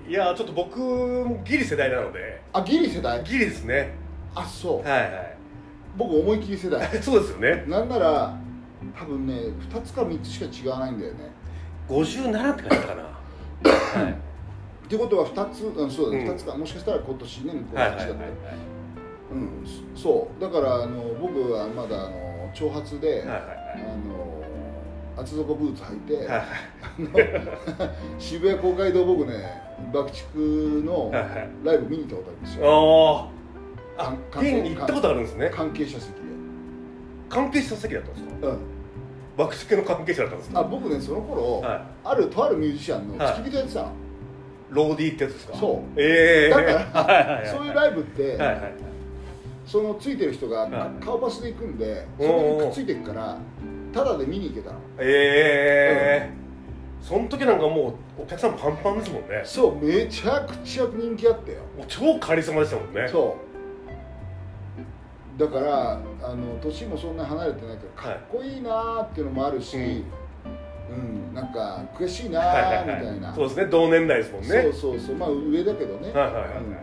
[0.08, 0.10] い。
[0.10, 2.42] いやちょっと僕もギリ世代なので。
[2.54, 3.22] あギリ世代？
[3.26, 3.94] ギリですね。
[4.36, 4.88] あそう。
[4.88, 5.38] はいはい。
[5.98, 6.88] 僕思い切り世代。
[7.04, 7.66] そうですよね。
[7.68, 8.34] なんなら
[8.98, 9.34] 多分ね
[9.70, 11.30] 2つか3つしか違わないんだよね。
[11.90, 13.04] 57って書いてたかな。
[14.02, 16.32] はいってことは2つ、うん、そうだね、うん。
[16.32, 16.56] 2つか。
[16.56, 18.75] もしかしたら今年ね向こうの話だった、はいはいはい
[19.36, 20.42] うんそそう。
[20.42, 23.40] だからあの僕はまだあの長髪で、はいはい
[23.76, 24.36] あの
[25.18, 26.42] 厚底ブーツ履いて、はいはい。
[27.80, 29.62] あ の渋谷公会堂僕ね
[29.94, 30.38] 爆竹
[30.86, 31.50] のはいはい。
[31.64, 33.30] ライブ見に行ったことありますよ。
[33.98, 35.50] あああ関現に行ったことあるんですね。
[35.54, 36.22] 関係者席で、
[37.30, 38.48] 関係者席だったんですか？
[38.50, 38.58] うん、
[39.38, 40.60] 爆竹の関係者だったんですか？
[40.60, 43.36] あ僕ねその頃、はあるとあるミュージシャンのはい。
[43.38, 43.90] 付き人やってたの、い
[44.72, 45.56] ローディーってやつですか？
[45.58, 45.80] そう。
[45.96, 48.74] ええだからはいはいはいそういうライブって、はいはい
[49.66, 50.68] そのついてる人がは
[51.02, 53.38] い顔パスで行くんで、それにくっついていくから
[53.94, 54.80] タダで見に行けたの。
[55.00, 56.46] ええ
[57.02, 59.42] その時なんかもうお客さんパンパンですもんね。
[59.44, 61.60] そうめちゃくちゃ人気あったよ。
[61.78, 63.08] もう超カリスマでしたもんね。
[63.08, 63.38] そ
[65.38, 65.40] う。
[65.40, 66.00] だからあ
[66.36, 70.04] の年もそんな離れてないからかっこいいなーっていうのもあるし、はい
[70.88, 73.20] うんなんか悔しいなはいはいーみたい。
[73.20, 73.66] な、そうですね。
[73.66, 74.48] 同年代ですもんね。
[74.48, 75.16] そうそうそう。
[75.16, 76.58] まあ上だけどね、はいはいはいはい。
[76.58, 76.78] うん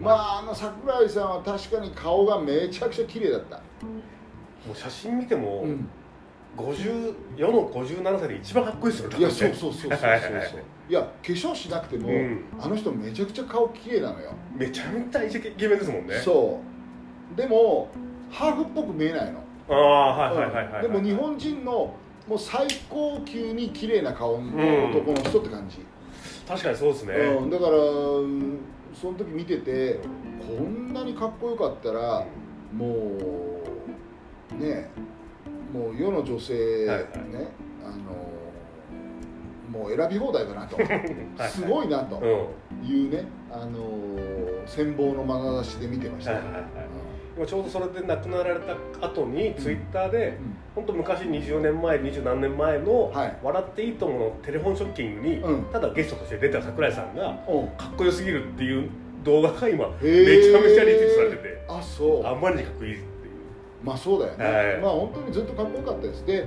[0.00, 5.88] まああの桜井さんは確かに顔がめちゃくちゃ綺麗だった、もう写真見ても、うん。
[6.56, 9.10] 50世の57歳で一番かっこいいですよ。
[9.18, 10.10] いやそうそうそうそうそうそう。
[10.10, 12.44] はいや化粧しなくても、うん。
[12.58, 16.18] あの人めちゃくちゃ顔綺麗なのよ、めちゃめちゃイケメンですもんね。
[16.18, 16.60] そ
[17.32, 17.36] う。
[17.36, 17.88] でも
[18.30, 21.94] ハーフっぽく見えないの、ああはいはいはいはい、でも日本人の
[22.26, 25.78] もう最高級に綺麗な顔の男の人って感じ、
[26.50, 28.58] 確かにそうですね、うんだからうん
[28.92, 30.00] その時見てて
[30.40, 32.26] こんなにかっこよかったら
[32.74, 32.86] も
[34.52, 34.90] うね
[35.72, 37.06] もう世の女性ね、はいはい。
[37.84, 38.30] あの
[39.70, 40.76] もう選び放題だなと。
[41.38, 42.86] はいすごいなとうん。
[42.86, 43.78] いうね、あの
[44.66, 46.62] 羨望の眼差しで見てました、はいはいはい
[47.40, 50.56] 今ちょうどそれで亡くなられた後にツイッターで、うん。
[50.74, 55.64] 本当昔20年前20何年前のはい「笑っていいとも!」のテレフォンショッキングに、うん。
[55.72, 57.62] ただゲストとして出た桜井さんがう。
[57.62, 58.90] んかっこよすぎるっていう
[59.24, 62.26] 動画が今めちゃめちゃリツイートされててあそう。
[62.26, 63.06] あんまりにかっこいいっていう。
[63.82, 64.78] まあそうだよね、はい。
[64.78, 66.26] まあ本当にずっとかっこよかったです。
[66.26, 66.44] で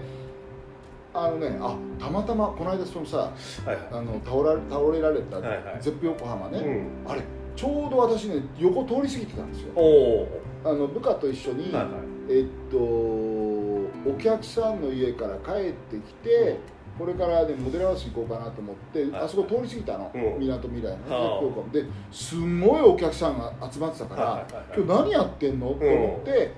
[1.15, 3.33] あのねあたまたまこの間そのさは
[3.65, 3.77] いはい。
[3.93, 5.77] あの倒ら倒れられたはいはい。
[5.79, 7.11] ゼップ横浜ね、うん。
[7.11, 7.21] あれ
[7.55, 9.73] ちょうど私ね横通り過ぎてたんですよ
[10.63, 11.93] あの部下と一緒に、はいはい。
[12.29, 16.57] えっとお客さんの家から帰ってきて、
[16.97, 19.23] これからねモデルハウス行こうかなと思って、はい。
[19.23, 20.11] あそこ通り過ぎたの。
[20.13, 20.39] うん。
[20.39, 21.23] みなとみらいのねゼはあ。
[21.35, 25.67] ップ横浜ですんごいお客さんが集まってたから、今日何やってんの？
[25.67, 26.51] と思って、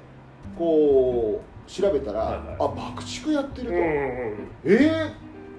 [0.58, 2.56] こう調べたら、はいはい。
[2.60, 5.10] あ爆竹やってると、えー？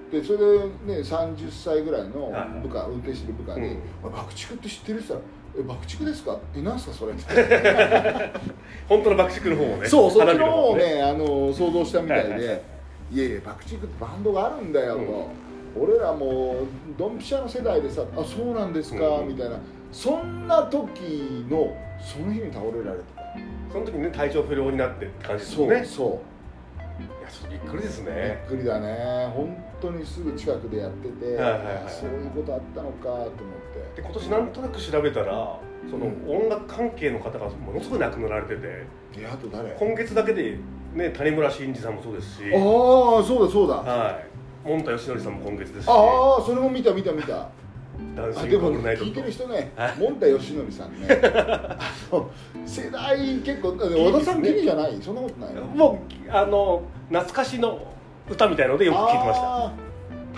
[0.07, 0.45] ってそれで
[0.85, 2.31] ね30歳ぐらいの
[2.63, 6.93] 部下、運転してる部下にうん「お前爆竹って知ってる?」って言ったら「え爆竹ですかえなんすか？
[6.93, 7.13] それ」
[8.87, 11.01] 本当の爆竹の方をねそうそっちの方をねね。
[11.01, 12.63] あの想像したみたいはいはいはで
[13.11, 15.27] 「いやいや爆竹ってバンドがあるんだよ」と、
[15.79, 16.65] 俺らもう
[16.97, 19.57] ドンピシャの世代でさ「あそうなんですか」うんみたいな。
[19.89, 23.23] そんな時のその日に倒れられてた。
[23.71, 26.19] その時にね体調不良になってって感じですそう、そう
[26.99, 29.31] いやびっくりですびねっくりだね。
[29.35, 33.31] 本当にすぐ近くでやってて、はいはいはいあそういうことあったのかと思っ
[33.95, 34.01] て。
[34.01, 38.85] で今年なんとなく調べたらそのうん音楽関係の方がものすごい亡くなられてて
[39.17, 39.71] えあと誰？
[39.71, 40.57] あ今月だけで
[40.93, 42.43] ね谷村新司さんもそうですし。
[42.53, 43.75] あーそうだそうだ。
[43.75, 44.27] あはい。
[44.65, 45.89] 門田義則さんも今月ですし。
[45.89, 47.49] あーそれも見た見た見た
[48.15, 49.93] ダンシンあでもグオールナイト聞いてる人ねはい。
[49.99, 51.07] 門田義則さんね。
[51.39, 51.77] あ
[52.11, 52.29] の
[52.65, 54.97] 世代結構小田さんギリじゃない？
[55.01, 57.79] そんなことないもうあの懐かしの
[58.29, 59.71] 歌みたいのでよく聞いてました。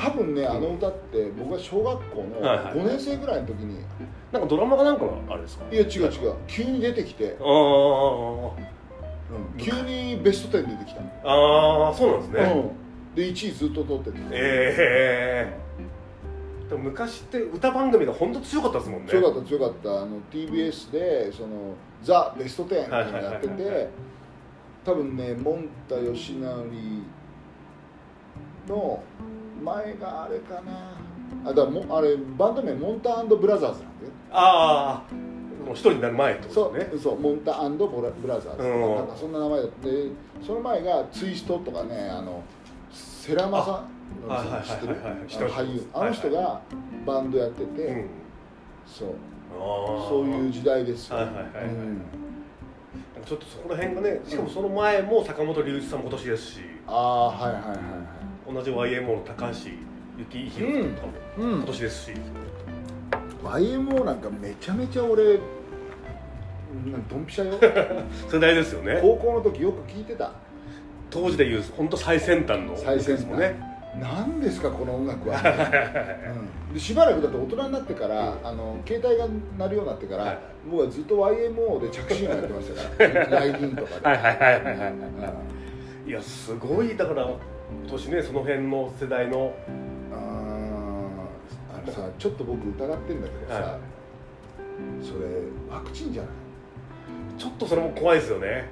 [0.01, 2.73] 多分ねあの歌って僕が小学校のはいはい。
[2.75, 3.79] 5年生ぐらいの時に
[4.31, 5.65] なんかドラマかなんかのあれですか？
[5.71, 6.33] いや違う違う。
[6.47, 7.35] 急に出てきて、
[9.57, 11.09] 急にベスト10出てきたの。
[11.23, 12.53] あーそうなんですね、
[13.13, 15.68] うん、で1位ずっと取ってて、ええ
[16.69, 19.10] でも昔って歌番組が本当強かったですもんね。
[19.10, 19.89] 強かった強かった。
[19.89, 23.89] あの TBS でその「ザ・ベストテン」やってて
[24.86, 27.03] 多分ねモンタヨシナリ
[28.67, 29.01] の
[29.63, 30.97] 前があれかな。
[31.45, 34.12] あだもあれバンド名モンタブラザーズなんだよ。
[34.32, 36.99] ああもう一人になる前ってこそうとですね。
[36.99, 38.95] そうモンタブラブラザーズ、うん。
[38.95, 39.88] なんかそんな名前だって
[40.45, 42.43] その前がツイストとかねあの
[42.91, 43.84] 世良正
[44.27, 45.27] あはいはいはいはい。
[45.27, 45.51] 知ってる？
[45.51, 45.87] 俳優。
[45.93, 46.61] あの人が
[47.05, 48.09] バンドやってて、うん。
[48.85, 49.09] そう。
[49.51, 51.65] そういう時代ですよ、はいはいはいはい。
[51.65, 52.01] うん。
[53.25, 56.59] ちょっとそこら辺がねしかもその前も坂本龍一さんも今年ですし。
[56.87, 57.75] ああはいはいはいは
[58.51, 58.53] い。
[58.53, 59.69] 同じ YMO の高橋幸
[60.49, 61.53] 宏さんとかもうん。
[61.57, 62.11] 今年ですし、
[63.43, 67.59] YMO なんかめちゃめちゃ俺うんドンピシャよ。
[68.31, 68.99] 世代ですよね。
[69.01, 70.31] 高校の時よく聞いてた。
[71.09, 73.17] 当時でいう本当最先端の最先端。
[73.17, 75.38] ですもんね何ですかこの音楽は、
[76.69, 76.73] うん。
[76.73, 80.39] でしばらくだって大人になってから、あの携帯が鳴るようになってから、はい。
[80.69, 84.93] 僕はずっと YMO で着信音やってましたから ライディンとかで、はいはいはいはいはい。
[86.06, 86.10] うん。
[86.10, 87.38] いやすごいだから今
[87.91, 89.54] 年ねその辺の世代の。
[90.12, 93.78] あーあのさちょっと僕疑ってんだけどさ、は
[95.02, 95.19] それ
[95.69, 96.32] ワクチンじゃない？
[97.39, 98.69] ちょっとそれも怖いですよね。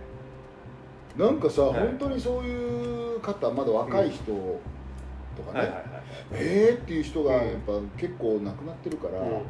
[1.18, 1.80] なんかさ、はい。
[1.80, 4.60] 本当にそういう方まだ若い人
[5.38, 5.84] とかね、はいはいはい
[6.34, 6.84] えー？
[6.84, 9.42] っていう人がうんやっぱ結構亡くなってるから、うん。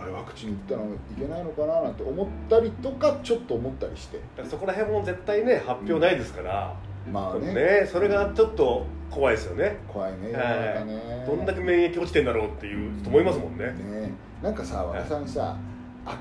[0.00, 4.20] あれワクチン打ったのいけないのかななんて思ったりとかちょっと思ったりして。
[4.50, 6.74] そこら辺も絶対ね発表ないですから、
[7.10, 7.54] まあね。
[7.54, 9.78] ねそれがちょっと怖いですよね。
[9.86, 11.24] 怖いね世のはい中ね。
[11.26, 13.66] どんだけ免疫落ちてんだろうっていうと思いますもんね。
[13.66, 15.56] ねなんかさ和田さんさ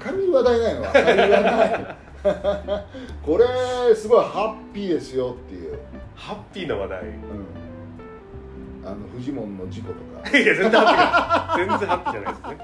[0.06, 1.96] 明るい話題ないの明るい話題
[3.26, 5.80] これすごいハッピーですよっていう、
[6.16, 7.02] ハッピーな話題。
[7.02, 7.10] うん、
[8.84, 9.94] あのフジモンの事故と
[10.30, 10.30] か。
[10.38, 12.58] いや全然ハッピー全然ハッピーじゃないですね。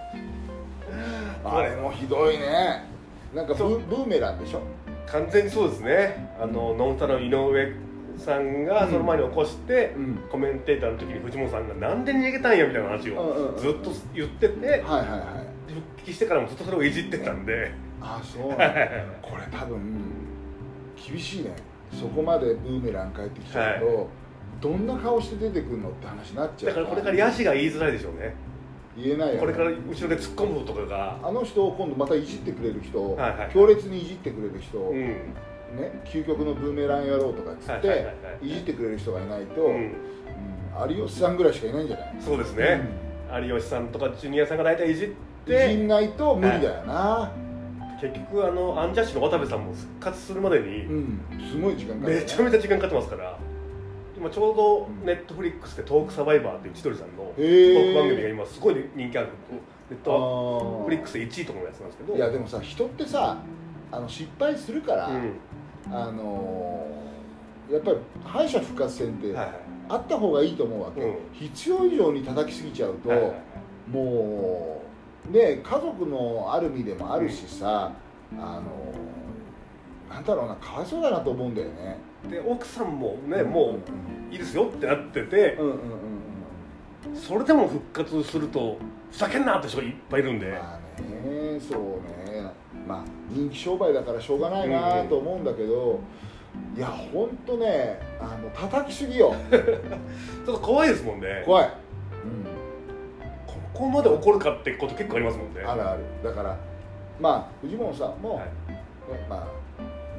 [1.45, 2.85] あれもひどいね。
[3.33, 4.61] なんかブーメランでしょ？
[5.05, 6.35] 完全にそうですね。
[6.41, 7.71] あのノンスタの井上
[8.17, 10.19] さんがその前に起こして、うん。
[10.31, 13.55] コメンテーターの時に藤本さんがなんで逃げたんやみたいな話うんうんうん。
[13.55, 14.99] をずっと言ってて、はいはいはい。
[15.73, 17.71] 復帰してからもずっとそれをいじってたんで。
[18.01, 18.65] あそうなんだ。
[19.21, 19.79] これ多分
[20.95, 21.51] 厳しいね。
[21.93, 24.09] そこまでブーメラン帰ってきちゃうと、
[24.61, 26.75] どんな顔して出てくるのって話になっちゃう。
[26.75, 28.35] だからこれからヤシが言いづらいでしょうね。
[28.97, 31.19] 言えないよ、ね、これから後ろで突っ込むとかが。
[31.23, 34.97] あの人を今度またいじってくれる人、はいはい強烈にいじってくれる人、うん。
[34.97, 38.47] ね、究極のブーメラン野郎とかっつって、はいはいはいはい。
[38.47, 39.75] いじってくれる人がいないと、うん。
[39.75, 39.93] うん
[40.89, 42.15] 有吉さんぐらいしかいないんじゃない？
[42.19, 42.87] そうですね、
[43.43, 45.15] 有吉さんとかジュニアさんが大体いじっいじ
[45.53, 47.31] てんないと無理だよな、
[47.99, 51.19] 結局あのアンジャッシュの渡部さんも復活するまでにうん。
[51.51, 53.39] すごい時間かかる、めちゃめちゃ時間かかってますから
[54.17, 57.73] 今ちょうどネットフリックスで「トークサバイバー」っていう千鳥さんのトへー。
[57.73, 59.27] ーク番組が今すごい人気ある
[59.89, 62.15] ネッあトーフリックスで1位とかのやつなんですけど。
[62.15, 63.37] いやでもさ人ってさ
[63.91, 65.33] あの失敗するから、うん。
[65.93, 69.51] あのーやっぱり敗者復活戦ってはい
[69.89, 71.15] あった方がいいと思うわけ、うん。
[71.33, 73.39] 必要以上に叩きすぎちゃうと、はいはいはい。
[73.89, 74.81] も
[75.29, 77.91] うね家族のある身でもあるしさ、
[78.33, 78.63] あの
[80.09, 81.97] なんだろうなかわいそうだなと思うんだよね
[82.29, 83.77] で奥さんもねも
[84.29, 88.77] ういいですよってなっててうんうんうんそれでも復活すると
[89.11, 91.81] ふざけんなって人がいっぱいいるんで、うんまあねそう
[92.31, 92.51] ね。
[92.87, 95.99] まあ人気商売だからしょうがないなと思うんだけど、
[96.75, 99.33] いやほんとねあの叩きすぎよ。
[99.51, 101.43] ちょっと怖いですもんね。
[101.45, 101.69] 怖い、
[103.45, 105.61] ここまで起こるかってこと結構ありますもんね。
[105.61, 106.03] あるある。
[106.23, 106.57] だから
[107.19, 108.45] まあ藤本さんも、はい。
[108.45, 109.56] ねまあ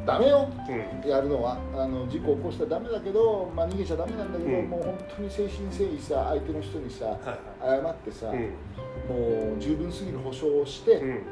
[0.09, 0.49] ダメよ。
[1.03, 1.11] うん。
[1.11, 4.68] やるのはあの事故起こしたらダメだけど、まあ、逃げちゃダメなんだけど、うん。
[4.68, 7.81] もう本当に誠心誠意さ相手の人にさはいはい。
[7.83, 8.40] 謝ってさ、うん。
[9.53, 11.23] もう十分すぎる保証をして、うん。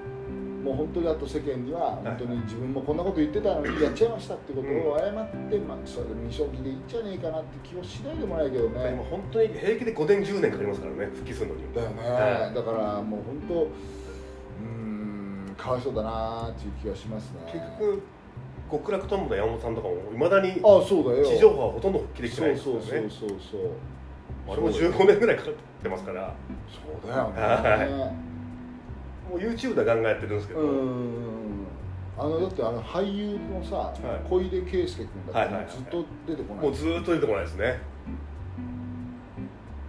[0.66, 11.72] もう本当にあと世間にははい本当に自分もこんなこと言ってたのにやっちゃいましたってことを謝って、まあ、それで未承認でいいんじゃねえかなって気はしないでもないけど今ね本当に平気で5年10年かかりますからね復帰するのに。
[11.72, 12.54] だよね、はい。
[12.54, 17.46] だからもう本当うーんかわいそうだなっていう気はしますね。
[17.46, 18.02] 結局
[18.70, 21.24] 極楽トンボの山本さんとかもいまだにあそうだよ。
[21.24, 23.70] 地上波はほとんど復帰できてないですよそうそうそうねそうそう。
[24.48, 26.34] あれも15年ぐらいかかってますから。
[26.68, 28.12] そうだよね、は
[29.30, 31.66] もう YouTube ではガンガンやってるんですけど、うん
[32.18, 34.00] あのだってあの俳優のさ、い。
[34.28, 37.80] 小出圭介君だってはいはいはいずっと出てこない、もうずーっと出てこないですね。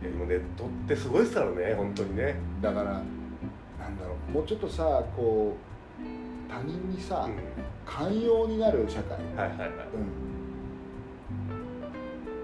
[0.02, 3.00] いや今ネットってすごいですからね本当にね、だからな
[3.88, 4.32] んだろう。
[4.34, 4.84] もうちょっとさ
[5.16, 7.38] こう他人にさ、うん
[7.88, 9.69] 寛容になる社会、はいはいはい。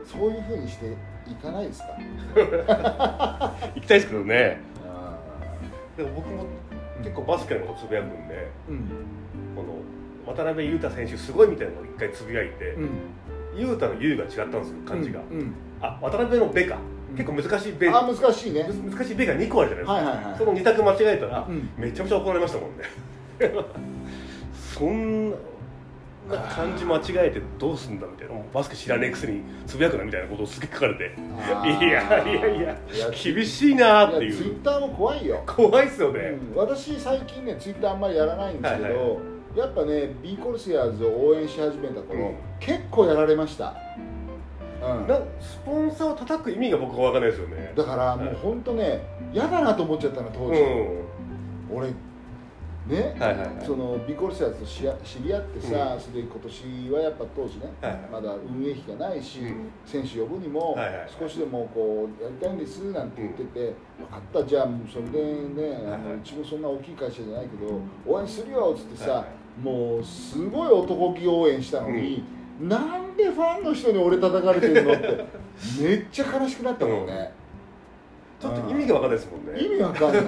[0.01, 0.95] うん、そういうふうにして
[1.27, 1.87] 行かないですか？
[3.75, 4.61] 行きたいですけどね。
[5.97, 6.45] でも僕も
[7.03, 8.77] 結構バスケのことつぶやくんで、うん。
[9.55, 12.89] この渡辺裕太選手すごいみたいなのを一回つぶやいてうん。
[13.59, 15.39] 裕太、の「裕」が違ったんですよ漢字が、うん。
[15.39, 15.53] うん。
[15.81, 16.77] あ渡辺の「べ」か
[17.11, 17.15] うん。
[17.15, 18.67] 結構難しい「べ」あ難しいね。
[18.83, 20.35] む難しい「べ」が2個あるじゃないですか、はいはいはい。
[20.37, 21.69] その2択間違えたら、うん。
[21.77, 22.83] めちゃめちゃ怒られましたもんね
[24.73, 28.33] そんな漢字間違えてどうすんだみたいな。
[28.53, 31.03] バスケ知らねえくせにつぶやくなみたいなことをすげえ書かれて。
[31.03, 32.77] いやいやいや。
[32.93, 34.35] いや厳しいなーっていう。
[34.35, 36.55] ツイッターも怖いよ、怖いっすよね、うん。
[36.55, 39.07] 私最近ねツイッターあんまりやらないんですけど、はいは
[39.55, 39.57] い。
[39.57, 42.35] やっぱね B コルセアーズを応援し始めた頃、うん。
[42.59, 43.75] 結構やられました、
[44.81, 47.73] うん、なスポンサーを叩く意味が僕は分かんないですよね。
[47.75, 49.01] だからもう本当ね
[49.33, 51.77] 嫌だなと思っちゃったの当時、うん。
[51.77, 51.89] 俺
[52.87, 53.65] ね、はいはいはい。
[53.65, 55.99] その B コルセアと知り合ってさ、うん。
[55.99, 58.01] それで今年はやっぱ当時ね、はいはい。
[58.11, 59.71] まだ運営費がないし、うん。
[59.85, 60.77] 選手呼ぶにも
[61.19, 66.03] 少しでもこうやりたいんですなんて言ってて、分かったじゃあもうそれでね、あのはい。
[66.03, 69.27] はいうちもそんな大きい会社じゃないけど応援するよっつってさ、はいは
[69.61, 72.23] もうすごい男気応援したのに、
[72.59, 75.25] なんでファンの人に俺叩かれてるのって
[75.79, 77.31] めっちゃ悲しくなったもんね、
[78.43, 79.61] ちょっと意味が分かんないですもんね。
[79.61, 80.23] 意味わかんない、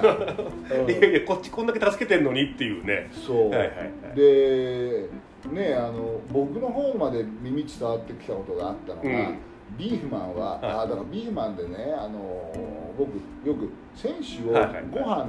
[0.80, 0.90] うん。
[0.90, 3.10] いやいやこっちこんだけ助けてんのにっていうね。
[3.12, 3.74] そう、はいはいは
[4.14, 4.16] い。
[4.16, 5.10] で
[5.52, 9.38] ねあの僕の方まで耳伝わってきたことがあったのが、うん。
[9.78, 10.60] ビーフマンは、はい。
[10.64, 12.54] あだからビーフマンでねあの
[12.98, 13.10] 僕
[13.46, 14.84] よく選手をはいはいはい。
[14.92, 15.28] ご飯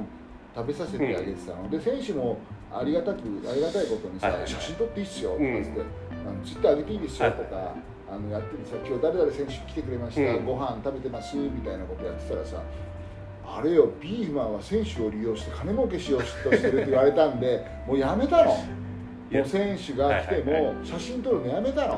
[0.54, 2.38] 食べさせてあげてたの、で選手も
[2.72, 3.18] ありがたく
[3.50, 4.50] ありがたいことにさ、はいはいはい。
[4.50, 10.44] 写真撮っていいっすよとかうんつって、あのツイッター上げていいですよとか、はいあのやってるさ今日誰々選手来てくれました、うん。
[10.44, 12.62] ご飯食べてますみたいなことやってたらさ
[13.44, 18.50] あれよビーフマンは選手を利用して金儲けしようとしてるって言われたんで もうやめたの。
[18.50, 18.64] も
[19.30, 19.42] いや。
[19.42, 21.86] う選手が来てはいはいも写真撮るのやめたの。
[21.86, 21.96] いや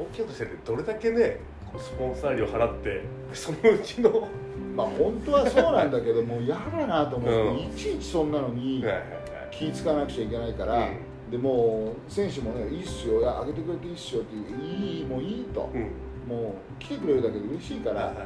[0.00, 1.40] 大きいことしててどれだけね
[1.78, 4.28] スポンサー料払って そのうちの、
[4.74, 7.56] まあ本当はそうなんだけどもう嫌だなと思って、うん。
[7.58, 9.04] いちいちそんなのにはいはい
[9.50, 15.90] 気使わなくちゃいけないから、うんでもう選手もね「いいっすよいや上げてくれていいっすよ」って言ういいもういいと、うん。
[16.28, 18.20] もう来てくれるだけで嬉しいからって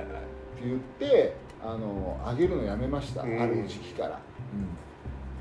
[0.64, 3.40] 言ってあの上げるのやめました、うん。
[3.40, 4.18] ある時期から、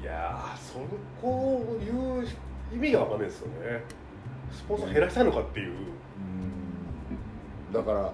[0.01, 0.79] いやーそ
[1.21, 2.27] こういう
[2.73, 3.81] 意味が分かんないですよね。
[4.51, 5.71] スポンサー減らしたいのかっていう。
[5.71, 7.73] うん。
[7.73, 8.11] だから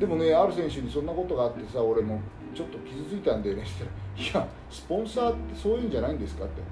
[0.00, 2.20] でもねある選手にそんなことがあってさ俺も
[2.54, 3.70] ちょっと傷ついたんでねって
[4.16, 6.62] 言ったら「いやスポンサーってそういうんじゃないんですか?」って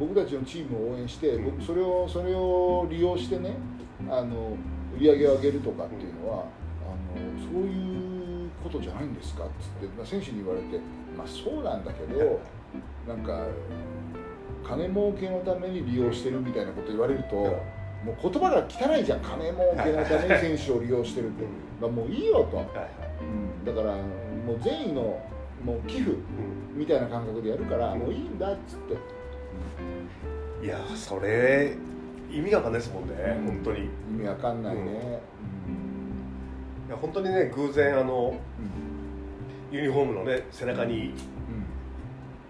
[0.00, 1.44] 僕たちのチームを応援してうん。
[1.56, 3.54] 僕それをそれを利用してね
[4.08, 4.56] あの
[4.96, 6.44] 売り上げを上げるとかっていうのは、
[6.84, 10.80] あのそういうことじゃないんですかっつって、まあ、選手に言われて
[11.16, 12.40] まあそうなんだけど
[13.06, 13.46] なんか
[14.66, 19.20] 金儲けのために利用してるみたいなこと言われると、もう言葉が汚いじゃん。
[19.20, 21.44] 金儲けのために選手を利用してるって、
[21.80, 25.20] まあ、もういいよと、うん、だからもう善意の
[25.64, 26.78] もう寄付うん。
[26.78, 28.00] みたいな感覚でやるから、うん。
[28.00, 29.19] もういいんだっつって。
[30.62, 31.74] いやーそれ
[32.30, 33.46] 意味が分かんないですもんね、うん。
[33.46, 33.78] 本当に。
[33.80, 33.86] い意
[34.20, 35.20] 味わかんないね、
[36.88, 38.34] や本当にね偶然あの
[39.70, 39.76] うん。
[39.76, 41.14] ユニフォームのね背中に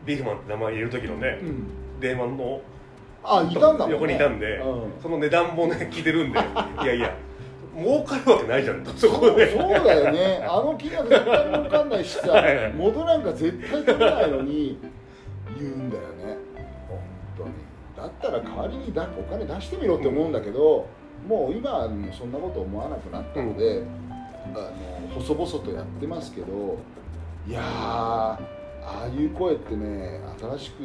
[0.04, 1.48] ビーフマンって名前入れる時のねうん。
[1.48, 1.66] うん
[2.00, 2.62] 電話の
[3.22, 5.02] あいたんだね、横にいたんで、うん。
[5.02, 7.14] その値段もね 聞いてるんでいやいや
[7.76, 9.50] 儲かるわけないじゃんとそこで。
[9.50, 10.42] そうだよね。
[10.48, 12.42] あの金額絶対儲かんないしさ
[12.74, 14.78] 元なんか絶対取れないのに
[15.58, 16.02] 言うんだよ
[18.00, 20.86] だったら代わりにだお金出してみろって思うんだけど、
[21.28, 23.84] もう今そんなこと思わなくなったので、
[24.54, 24.70] あ
[25.14, 26.78] の細々とやってますけど
[27.46, 28.38] いやーあ
[28.82, 30.80] あいう声ってね新しく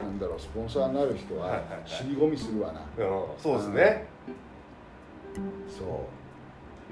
[0.00, 4.06] なんだろうスポンサーになる人は尻込みするわな、うんそうですね。
[5.68, 6.06] そ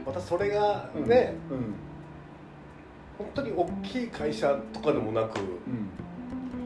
[0.04, 1.74] またそれがうね、うん。
[3.16, 5.88] 本当に大きい会社とかでもなくうん、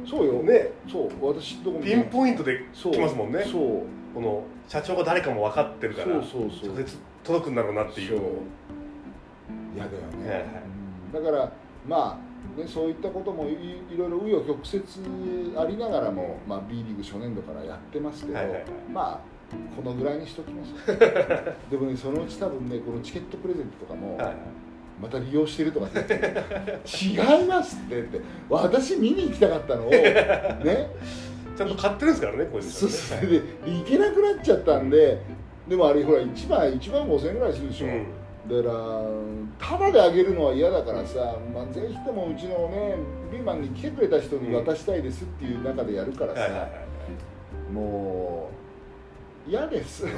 [0.08, 0.70] そうよ、ね。
[0.90, 1.08] そう。
[1.20, 3.44] 私どこもピンポイントで来ますもんね。
[3.44, 3.82] そう。
[4.14, 6.74] この社長が誰かも分かってるからそうそうそう。
[6.74, 8.20] 直接届くんだろうなっていう。
[9.74, 10.48] 嫌だよね、はいはい。
[11.14, 11.24] うん。
[11.24, 11.52] だから
[11.86, 12.18] ま
[12.56, 18.64] あねそういったこともいいろいろ紆余曲折ありながらも、まあ、B リーグ初年度からやってますけど、はいはいはい。
[18.92, 19.38] まあ
[19.76, 20.74] このぐらいにしときます。
[21.70, 24.36] でもねそのうち多分ねこのチケットプレゼントとかも、はいはい
[25.00, 26.14] また利用してるとかって
[26.86, 29.90] 違いますってって私見に行きたかったのを
[30.64, 30.90] ね。
[31.56, 32.96] ちゃんと買ってるんですからねこういうそのね。
[32.96, 35.20] それで行けなくなっちゃったんで
[35.66, 38.06] でもあれほら1万1万5000円ぐらいするでしょ、うん。
[38.48, 42.94] だからただであげるのは嫌だからさ、まあ、ぜひともうちのね
[43.32, 46.68] ビーマンに来てくれた人に渡したいですっていう中でやるからさ、
[47.72, 48.50] も
[49.46, 50.12] う嫌です、 うん、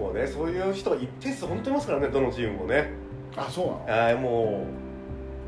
[0.00, 2.90] もうねそういう人が一定数本当にいますからねどのチームもね。
[3.36, 4.02] あそうなの？
[4.04, 4.66] はいも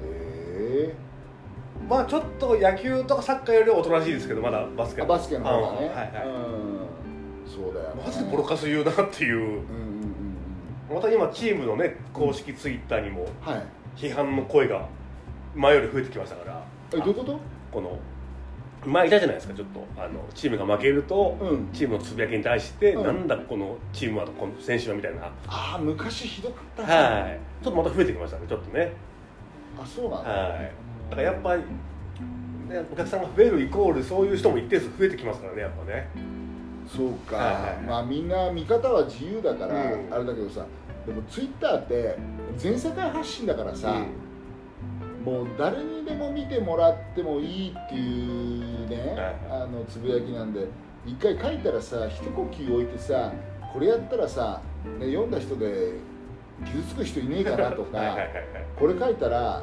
[0.05, 0.95] へえ。
[1.81, 6.27] うまあちょっと野球とかサッカーよりはおとなしいですけどまだバスケあバスケの方がね、うんはいはい。
[6.27, 7.51] うん。
[7.51, 9.37] そうだよ、ね、マジでボロカス言うなっていう。
[9.37, 9.63] うんうんうん
[10.93, 13.27] また今チームのね公式ツイッターにも
[13.97, 14.87] 批判の声が
[15.55, 16.63] 前より増えてきましたから。
[16.93, 17.41] えどういうこと？
[17.73, 17.99] この
[18.85, 21.68] 前いたじゃないですかちょっとあのチームが負けると、うん。
[21.72, 23.05] チームのつぶやきに対して、うん。
[23.05, 26.87] なんだこのチームはとこの選手はみたいな、ああ昔ひどかった。
[26.87, 27.41] ねはい。
[27.62, 28.93] ちょっとまた増えてきましたねちょっとね。
[29.80, 30.72] あそうなんだ、はい。
[31.11, 36.09] だからやっぱり、ね、お客さんが増えるイコールそういう人も一定数増えてきますからねやっぱね。
[36.95, 40.12] そうか、はいまあみんな見方は自由だから、うん。
[40.12, 40.66] あれだけどさ
[41.07, 42.16] でもツイッターって
[42.57, 44.05] 全世界発信だからさ、
[45.25, 50.66] もう誰にでも見てもらってもいいっていうね、はいあのつぶやきなんで
[51.07, 53.33] 一回書いたらさ一呼吸置いてさ
[53.73, 54.61] これやったらさ、
[54.99, 55.95] ね、読んだ人で
[56.64, 58.16] 傷つく人いねえかなとか
[58.79, 59.62] これ書いたら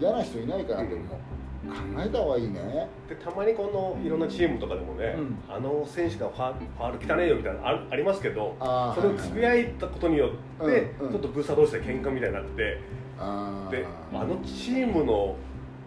[0.00, 1.29] 嫌な人いないかなってもう
[1.70, 2.88] 考えた方がいいね。
[3.08, 5.38] でたまにこのいろんなチームとかでもね、うん。
[5.48, 8.56] あの選手がファファール汚ねえよみたいなのあるありますけど
[8.94, 10.30] それをつぶやいたことによっ
[10.66, 11.12] て、うんうん。
[11.12, 12.78] ちょっとブースター同士で喧嘩みたいになって
[13.18, 13.70] あー。
[13.70, 15.36] であのチームの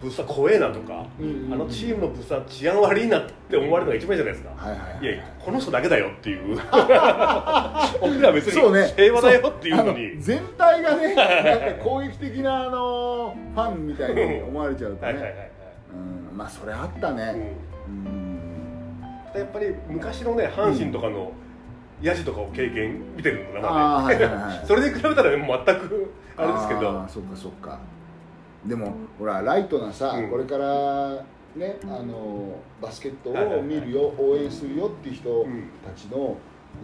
[0.00, 1.52] ブースター怖えなとか、うんうんうん。
[1.54, 5.18] あのチームのブースター治安悪いなって思われるのが一番いいじゃないですか、はいはいはいい。
[5.18, 6.56] やこの人だけだよっていう。
[6.58, 15.50] 僕らは別に平和だよっていうのあに全体がねなんか攻撃的なあのファンみたいに思われちゃうと はいはいはいね
[16.30, 16.36] うん。
[16.36, 17.56] まあそれあったはい、ね。
[17.88, 18.06] うん。
[18.06, 19.40] うん。
[19.40, 21.32] やっぱり昔のね阪神とかの
[22.02, 27.04] ヤジとかを経験見てるのかな、ねはいはいはい それで比べたら全くあれですけど。
[27.08, 27.78] そっかそっか。
[28.66, 30.30] でもほらライトなさ、うん。
[30.30, 31.10] これから
[31.56, 33.60] ねあのバスケットはいはいはい。
[33.60, 35.70] を見るよ、応援するよっていう人うん。
[35.84, 36.36] たちの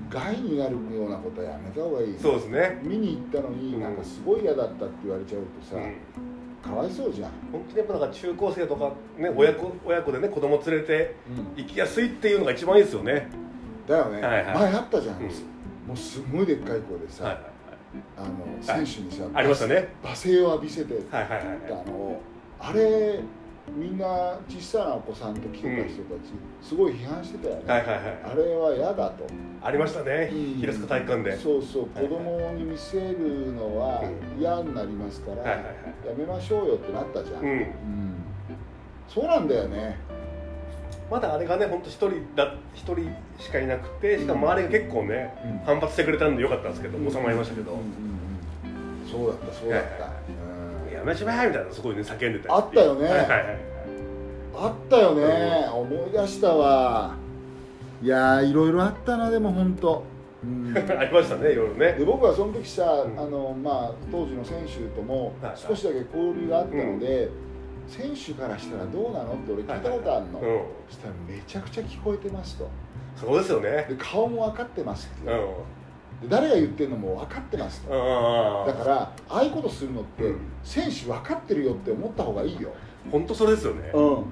[0.09, 2.17] 害になるようなことはやめた方がいい。
[2.17, 5.95] そうですね、見に行ったのに、うんなんかすごい嫌だったって言われちゃうとさ、うん
[6.63, 11.17] かわいそうじゃん、本当にやっぱなんか中高生とか、ね、親子親子でね子供連れて
[11.57, 13.29] 行きやすいっていうのが一番いいですよね、
[13.89, 14.55] だよね、はいはい。
[14.55, 15.23] 前あったじゃん、うん。
[15.25, 17.45] もうすごいでっかい声でさ、はいはい
[18.17, 19.89] あの選手にさ、ありましたね。
[20.05, 21.47] 罵声を浴びせてはいはいはい。
[21.73, 22.21] あの
[22.61, 23.19] あれ
[23.77, 28.03] みんな小さなお子さんと来てた人たち、すごい批判してたよね、はいはいはい。
[28.25, 29.27] あれは嫌だと、
[29.62, 30.61] ありましたね、うん。
[30.61, 31.37] 平塚体育館で。
[31.37, 31.83] そうそう。
[31.95, 34.03] はい子供に見せるのは
[34.39, 35.62] 嫌になりますから、や
[36.16, 37.49] めましょうよってなったじゃん、うん。
[37.49, 37.66] うん。
[39.09, 39.99] そうなんだよね。
[41.11, 45.59] まだあれがね本当一人だ一人しかいなくてしかも周りが結構ね、うん。
[45.66, 47.77] 反発してくれたんでよかったんですけど、収まりましたけど、
[49.11, 50.07] そうだったそうだった、
[51.01, 53.05] やめちまえみたいなすごいね叫んでたりあったよね。
[53.09, 53.70] はいはいはい
[54.53, 57.14] あったよね、思い出したわ。
[58.03, 60.05] いやーいろいろあったなでも本当、
[60.44, 61.92] うん、 ありましたねいろいろね。
[61.92, 63.18] で僕はその時さ、ん。
[63.18, 67.30] あのまあ、当時の選手ともはい少しだけ交流があったので、
[67.86, 70.61] 選手からしたらどうなのって俺聞いたことあるの、うん。
[70.88, 72.68] そしたらめちゃくちゃ聞こえてますと。
[73.16, 73.86] そうですよね。
[73.88, 75.32] で顔も分かってますって。
[75.32, 75.40] うん
[76.29, 80.41] 誰が言ってるのも分かってますだからああいうことするのって、うん。
[80.62, 82.71] 選手分かってるよって思った方がいいよ、
[83.11, 84.25] 本当それですよね、うん、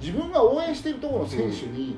[0.00, 1.96] 自分が応援してるところの選手に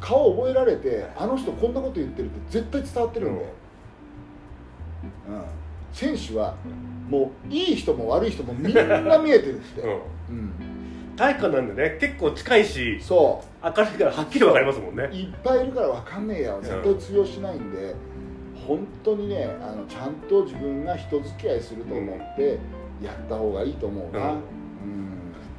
[0.00, 3.44] 顔を覚えられて、あの人こんなこと言ってるって絶対伝わってるんで、
[5.28, 5.44] うん。
[5.92, 6.54] 選手は
[7.08, 9.90] もういい人も悪い人もみんな見えてるって、うん。
[9.90, 9.92] う
[10.32, 10.52] ん。
[11.16, 15.08] 体育館なんでね結構近いしそ明るいからはっきり分かりますもんね。
[15.10, 15.14] う。
[15.16, 16.56] いっぱいいるから分かんねえや。
[16.62, 17.92] 絶対通用しないんで、
[18.68, 22.58] 本当にねあのちゃんと自分が人付き合いすると思って
[23.02, 24.34] やった方がいいと思うな、うん。
[24.34, 24.42] うん。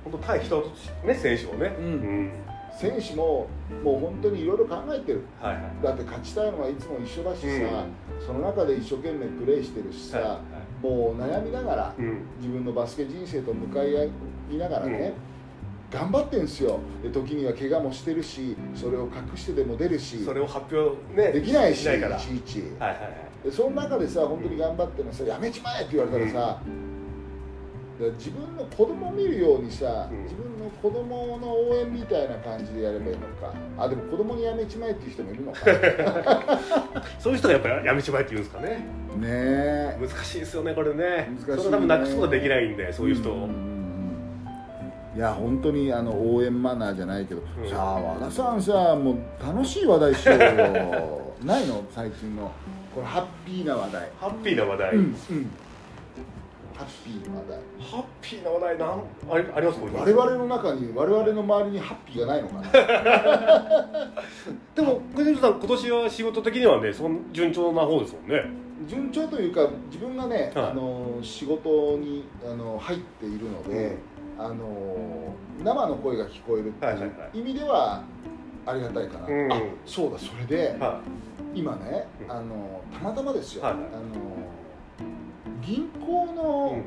[0.04, 0.72] 本当対人と
[1.06, 1.76] ね選手をね。
[1.80, 1.86] うん。
[1.86, 2.32] うん。
[2.80, 3.48] 選手も
[3.84, 5.24] もう本当にいろいろ考えてる。
[5.42, 5.64] はいはい。
[5.84, 7.86] だって勝ちたいのはいつも一緒だしさ、
[8.20, 10.40] うその中で一生懸命プレーしてるしさ、はいはい
[10.82, 12.22] もう悩みながらうん。
[12.38, 15.14] 自分のバスケ人生と向かい合いながらね、
[15.92, 16.80] 頑張ってんすよ。
[17.02, 22.18] で時には怪我もしてるしそれを隠してでも出るしそれを発表ねできないしないから。
[22.18, 22.60] いちいち。
[22.80, 23.08] はいはいは
[23.44, 23.48] い。
[23.48, 26.62] でその中でさ本当に頑張ってるのさやめちまえって言われたらさ、
[28.00, 30.24] で自分の子供を見るようにさ、うん。
[30.24, 33.54] 自分の子供の応援みたいな感じでやればいいのか。
[33.78, 35.60] あでも子供にやめちまえっていう人もいるのか。
[37.18, 38.86] そういう人がやっぱりやめちまえって言うんですかね。
[39.18, 39.98] ねえ。
[40.00, 41.32] 難しいですよねこれね。
[41.40, 41.58] 難しいね。
[41.58, 43.79] それ多分なくすことはできないんでそういう人を、んんうん
[45.16, 47.70] いや本当にあの応援マナーじゃないけど、うん。
[47.70, 50.46] さあ和田さんさもう楽しい話題しようよ
[51.44, 51.84] ないの？
[51.92, 52.52] 最近の。
[52.94, 55.14] これハッピーな話題、ハッピーな話題、うんうん、
[56.76, 57.60] ハッピーな話題。
[57.80, 58.90] ハッピーな話題なん？
[59.32, 59.86] ありありますか？
[60.00, 62.64] 我々の中に我々の周りにハッピーがないのかな？
[64.76, 68.44] でも国吉さん今年は仕事的にはねその順調な方ですもんね。
[68.88, 70.66] 順調というか自分がね、はい。
[70.72, 73.98] あの仕事にあの入っているので、
[74.42, 77.08] あの生の声が聞こえるってはいはいい。
[77.08, 78.04] うは意味では
[78.66, 79.52] ありがたいかな、うん。
[79.52, 81.02] あそうだそれで、は
[81.54, 82.32] 今ねうん。
[82.32, 83.84] あのたまたまですよ、はいはい。
[83.84, 84.04] あの
[85.62, 86.84] 銀行い、の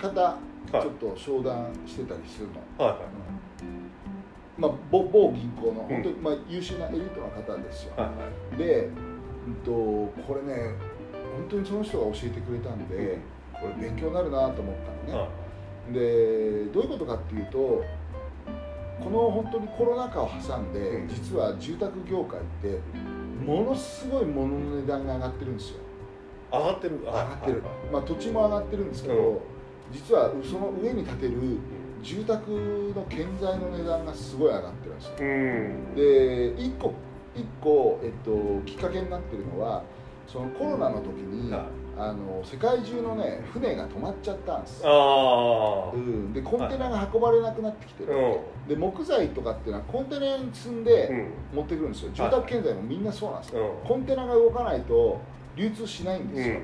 [0.00, 0.36] 方、は
[0.68, 0.82] い。
[0.82, 3.08] ちょっと商談してたりするの、はいはい。
[4.58, 5.86] まあ、某某銀行のん。
[5.86, 8.12] 本当に、まあ、優秀なエリートの方ですよ、はいは
[8.54, 8.56] い。
[8.56, 8.88] で、
[9.46, 9.70] うん、と
[10.26, 10.74] これね
[11.36, 13.18] 本当にその人が教えてくれたんで、
[13.52, 14.74] これ勉強になるなと思っ
[15.06, 15.28] たのね、は
[15.92, 17.84] でどういうことかっていうと
[19.02, 21.08] この本当にコロナ禍を挟んで、うん。
[21.08, 22.80] 実は住宅業界って
[23.44, 25.78] ものすごい物の値段が上がってるんですよ。
[26.52, 27.00] 上がってる。
[27.00, 27.62] 上上がってる、
[27.92, 29.38] まあ、土地も上がってるんですけど、うん。
[29.92, 31.58] 実はその上に建てる
[32.02, 35.94] 住宅の建材の値段がすごい上がってるんですようん。
[35.94, 36.02] で
[36.56, 36.94] 1個
[37.34, 39.82] 一個、えっと、きっかけになってるのは
[40.26, 44.82] そのコロナの時に、はいあの世界中のね船が止まっちゃったんです。
[44.84, 48.68] ああうん、でコンテナが運ばれなくなってきてる、うん。
[48.68, 51.56] で木材とかっていうのはコンテナに積んでうん。
[51.56, 52.10] 持ってくるんですよ。
[52.14, 53.88] 住宅建材もみんなそうなんですよ、うん。
[53.88, 55.20] コンテナが動かないと
[55.54, 56.56] 流通しないんですよ、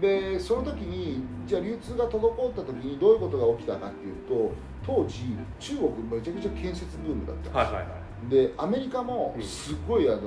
[0.00, 4.52] でその時にじゃあ流通が滞った時にどういうことが起きたかっていうと
[4.86, 7.88] 当時中国めちゃくちゃ建設ブームだったんですよ、はいはいは
[8.26, 8.30] い。
[8.30, 10.22] でアメリカもうんすごいあの、うん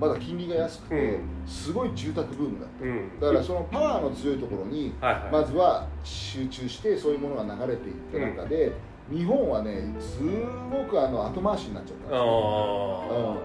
[0.00, 2.84] まだ金利が安くて、うすごい住宅ブームだった。
[2.84, 3.20] うん。
[3.20, 8.72] だからそのパワーの強いところにまずは集中してそういうものが流れていった中で、
[9.10, 10.18] 日本はねす
[10.70, 13.38] ごくあの後回しになっちゃったんですよ。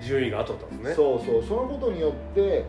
[0.00, 0.94] 順位が後だったんですね。
[0.94, 1.42] そうそう。
[1.42, 2.64] そのことによって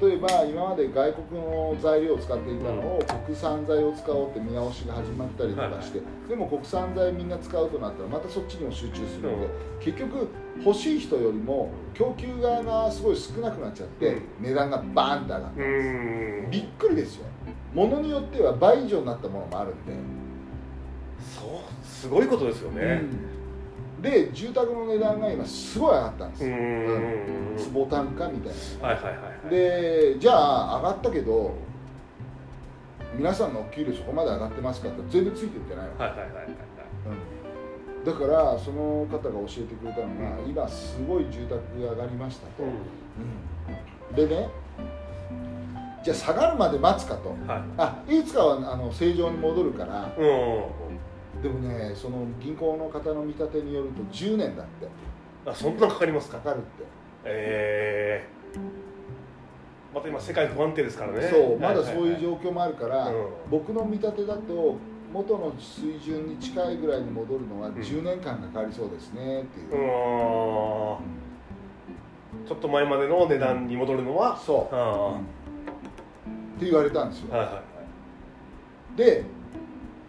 [0.00, 9.48] 例えば今まで外国の材料を使っていたのを国産材を使おうって見直しが始まったりとかして、でも国産材みんな使うとなったらまたそっちにも集中するので、
[9.80, 10.28] 結局
[10.64, 14.22] 欲しい人よりも供給側がすごい少なくなっちゃって、うん。
[14.42, 16.50] 値段がバーンって上がった、うん。
[16.50, 17.26] びっくりですよ。
[17.74, 19.92] 物によっては倍以上になったものもあるんで、
[21.20, 23.02] そうすごいことですよね
[24.00, 27.56] で住宅の値段が今すごい上がったんですうよ、ん。
[27.56, 28.88] 坪単価みたいな。
[28.88, 31.54] はいはいはいはいでじゃあ上がったけど
[33.14, 36.46] 皆さんのお給料そこまで上がってますかって全然ついてってないわ、はいはいはいはい
[37.98, 44.16] うん、だからその方が教えてくれたのが、今すごい住宅が上がりましたと、うん。
[44.16, 44.48] でね
[46.04, 47.30] じゃあ下がるまで待つかと。
[47.46, 47.62] はい。
[47.76, 50.89] あいつかはあの正常に戻るからうん
[51.42, 54.88] でもねその銀行の方の見立てによると10年だって。
[55.46, 56.38] あそんなかかりますか？
[56.38, 56.84] かかるって。
[57.24, 58.60] ええ
[59.94, 61.28] また今世界不安定ですからね。
[61.28, 63.26] そうまだそういう況状況もあるから、うん。
[63.50, 64.76] 僕の見立てだと
[65.12, 67.72] 元の水準に近いぐらいに戻るのはん。
[67.72, 69.76] 10年間かかりそうですねっていう、う
[72.44, 72.46] ん。
[72.46, 74.38] ちょっと前までの値段に戻るのは？
[74.38, 75.18] そう、あ
[76.56, 77.62] って言われたんですよ、あはいはいは
[78.94, 78.96] い。
[78.96, 79.24] で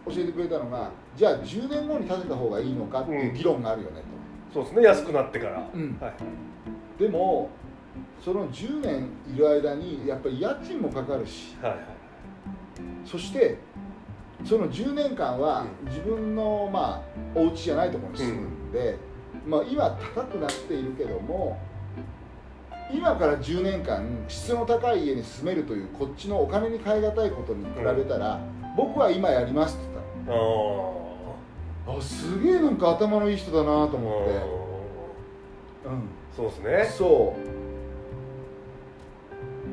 [0.06, 4.02] 教えてくれたのがじゃあ10年後に建てた方がいいのかっていう議論があるよね
[4.54, 5.98] そうですね安くなってから、うん。
[6.00, 6.14] はい。
[6.98, 7.50] と、でも
[8.24, 11.56] その10年いる間にやっぱり家賃もかかるし。
[11.62, 11.84] はいはい。
[13.06, 13.58] そして
[14.44, 15.90] その10年間はうん。
[15.90, 17.02] 自分のま
[17.36, 18.98] あお家じゃないところに住むんで、
[19.46, 21.58] まあ、今高くなっているけども
[22.94, 28.40] 今から10年間質の高い家に住めるというこっちのお金に換え難いことに比べたら、
[28.76, 31.01] 僕は今やりますって言っあたの
[31.88, 34.32] あすげえなんか頭のいい人だなとあ思って、
[36.36, 36.86] そうですうん、ね。
[36.86, 37.36] そ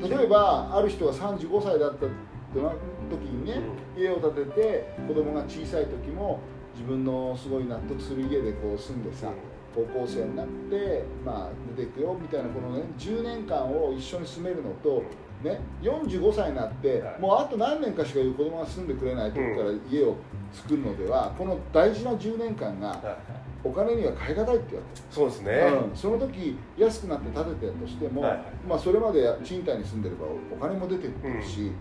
[0.03, 0.09] う。
[0.09, 3.61] 例えばある人が35歳だった時にね、
[3.97, 6.39] 家を建てて子供が小さい時も
[6.73, 9.31] 自分のすごい納得する家でこう住んでさ、
[9.75, 15.03] 高校生になって、まあ、出ていくよみたいなこのね10年間を一緒に住めるのと、
[15.43, 17.19] ね、45歳になって、はい。
[17.19, 20.17] もうあと何年かしか子供が住んでくれない時から家を
[20.51, 23.17] 作るのでは、この大事な10年間が
[23.63, 25.51] お金には変え難いって言われてそうですね、
[25.91, 28.41] うん、その時安くなって建てたとしても、はいはい。
[28.67, 31.71] まあ、それまで賃貸に住んでればお金も出てくるし、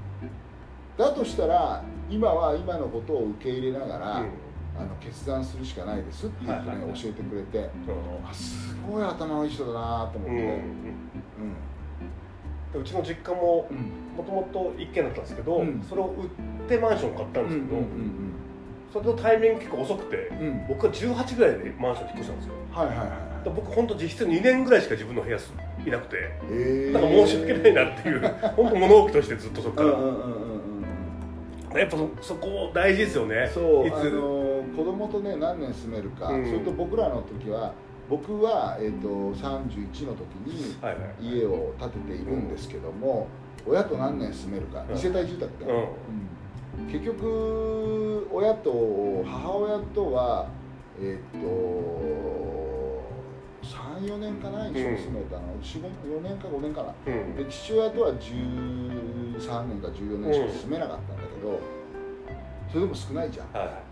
[0.96, 4.30] だとしたら今は今のことを受け入れながら、うん。
[4.78, 7.68] あの決断するしかないですっていうふうに教えてくれて、
[8.24, 11.56] あすごい頭のいい人だなと思って、うん
[12.74, 14.16] うんうちの実家もうん。
[14.16, 15.82] もともと一軒だったんですけど、うん。
[15.88, 18.34] それを売ってマンション買ったんですけど、うん
[18.92, 20.38] それのタイミング結構遅くてうん。
[20.38, 22.54] うんうん僕は18ぐらいでマンションに引っ越したんですよ。
[22.72, 23.08] はいはいはい
[23.44, 25.38] で僕本当実質2年ぐらいしか自分の部屋
[25.86, 26.16] いなくて
[26.50, 26.92] えー。
[26.92, 28.20] なんか申し訳ないなっていう
[28.56, 30.22] 本当物置としてずっとそこから、うんうんうんうん
[31.72, 31.78] うん。
[31.78, 33.44] やっぱそそこ大事ですよね。
[33.46, 33.54] いつ。
[33.54, 36.46] そうあの子供とね何年住めるか、うん。
[36.46, 37.72] それと僕らの時は
[38.08, 40.74] 僕は、えー、と31の時に
[41.20, 43.28] 家を建てているんですけども、
[43.66, 44.94] 親と何年住めるかうん。
[44.94, 46.84] 二世帯住宅で、うん。
[46.84, 46.92] うん。
[46.92, 50.48] 結局親と母親とは
[51.00, 51.46] えっ、と
[53.62, 56.94] 34年かな一緒に住めたの、4年か5年かな。
[57.06, 57.36] うん。
[57.36, 61.60] で父親とは13年か14年しか住めなかったんだけど、
[62.70, 63.87] それでも少ないじゃん、はいはい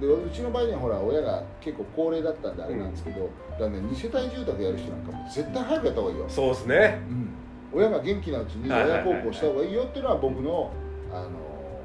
[0.00, 3.28] でうちの場合にはほら親が結構高齢だったんであれなんですけど、
[3.58, 6.98] だね2世帯住宅やる人なんかもう絶対早くやった方がいいよ、そうですね。
[7.08, 7.28] うん。
[7.72, 10.72] 親が元気なうちに親孝行した方がいいよっていうのは僕の
[11.12, 11.28] あの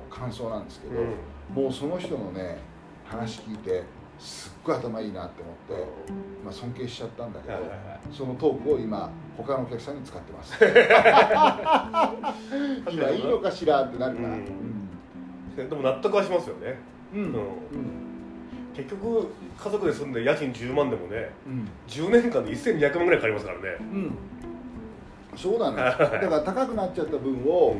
[0.10, 1.64] 感想なんですけど、うん。
[1.64, 2.58] もうその人のね
[3.04, 3.84] 話聞いて
[4.18, 5.86] すっごい頭いいなって思って、
[6.44, 7.58] まあ、尊敬しちゃったんだけど、
[8.14, 10.56] そのトークを今他のお客さんに使ってます。
[12.90, 15.70] 今いいのかしらってなるから、うん。
[15.70, 16.80] でも納得はしますよね
[17.16, 17.22] うん。
[17.22, 17.30] うん。
[17.30, 18.06] うん。
[18.76, 21.68] 結局家族で住んで家賃10万でもねうん。
[21.88, 23.64] 10年間で1200万ぐらいかかりますからね。
[23.80, 24.18] うん。
[25.38, 27.76] そうなのよだから高くなっちゃった分を、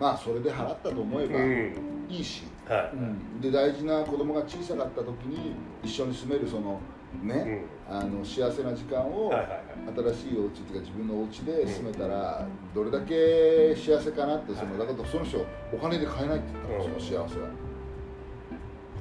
[0.00, 2.06] まあそれで払ったと思えばうん。
[2.08, 3.40] いいし、はうん。
[3.40, 6.80] で大事な子供が小さかった時に一緒に住めるその
[7.22, 14.88] い、ね、あの幸せな時間を新しいお家っていうか自分のお家で住めたらどれだけ幸せかなってそのはい。
[14.88, 16.82] だからその人お金で買えないって言ったのうん。
[16.82, 17.48] その幸せは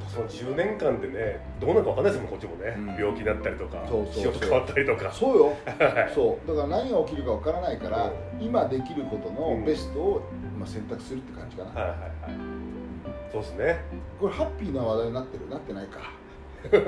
[0.10, 2.88] その10年間でねどうなるか分かんないですもんこっちもね、うん。
[2.95, 5.12] 病気になったりとか仕事変わったりとか。
[5.12, 5.45] そうよ。
[5.78, 6.12] はい。
[6.14, 6.47] そう。
[6.47, 8.14] だから何が起きるかわからないからう。
[8.39, 9.60] 今できることうん。
[9.60, 10.22] のベストを
[10.57, 11.72] まあ選択するって感じかな。
[11.72, 12.10] はいはいはい。
[13.32, 13.82] そうですね。
[14.20, 15.47] これハッピーな話題になってる？
[15.49, 15.99] なってないか。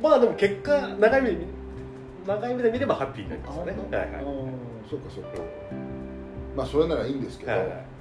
[0.00, 1.46] まあでも結果長い目で見
[2.26, 4.24] 長い目で見ればハッピーになりますよねはいはい。
[4.24, 4.52] うん。
[4.88, 5.26] そっかそうん
[6.56, 7.68] まあそれならいいんですけど、はいはい。
[7.68, 7.93] うん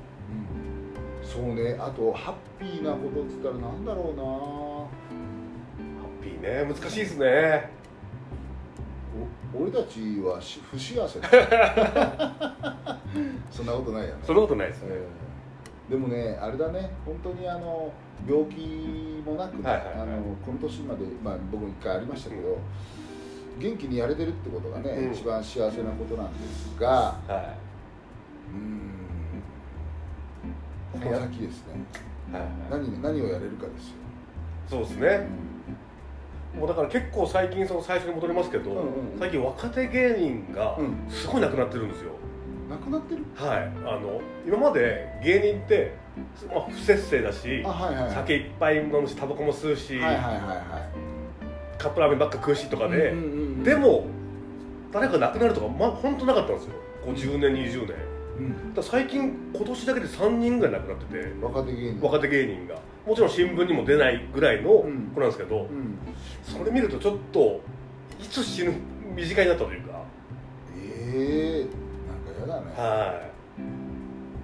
[1.34, 1.76] そうね。
[1.80, 4.24] あとハッピーなことっつったらなんだろうな。
[4.24, 4.88] ハ
[6.22, 6.72] ッピーね。
[6.72, 7.70] 難しいですね。
[9.56, 11.20] お俺たちはし不幸せ。
[11.20, 11.30] だ
[13.50, 15.24] そんなことないよね、そんなことないですね、えー
[15.90, 16.90] でもねあれだね。
[17.06, 17.92] 本当にあの
[18.28, 19.96] 病気もなくね、はいはいはい。
[20.02, 22.58] あのこの年まで、まあ、僕も一回ありましたけど、
[23.60, 25.14] 元気にやれてるってことがね、うん。
[25.14, 27.54] 一番幸せなことなんですがは
[28.50, 28.93] うーん
[30.94, 31.74] この先ですね。
[32.32, 32.52] いはいはい。
[32.72, 33.96] 何何をやれるかですよ、
[34.70, 35.28] そうですうね、
[36.56, 36.60] ん。
[36.60, 41.06] もうだから結構最近その最初に戻りますけど、うんうん最近若手芸人がうん。
[41.10, 42.12] すごいなくなってるんですよ、
[42.70, 43.24] なくなってる？
[43.36, 43.58] はい。
[43.86, 45.96] あの今まで芸人って、
[46.50, 48.14] まあ、不節制だしあはいはいはい。
[48.14, 50.90] 酒いっぱい飲むしタバコも吸うし、はいはいはいは
[51.78, 53.28] カップラーメンばっか食うしとかいで、うんうんう
[53.62, 54.06] んでも
[54.92, 56.72] 誰か亡くなるとかまあ本当なかったんですよ。
[57.08, 58.00] 50年20年だか
[58.38, 58.74] うん。
[58.74, 62.02] ら最近今年だけで3人ぐらい亡くなってて若手芸人。
[62.02, 62.76] 若手芸人が。
[63.06, 65.12] もちろん新聞にも出ないぐらいのうん。
[65.14, 65.98] 子なんですけど、うん。
[66.44, 67.62] それ見るとちょっと
[68.20, 68.74] いつ死ぬ
[69.16, 70.02] 身近になったというか。
[70.76, 72.74] ええなんかやだね。
[72.76, 73.32] はい。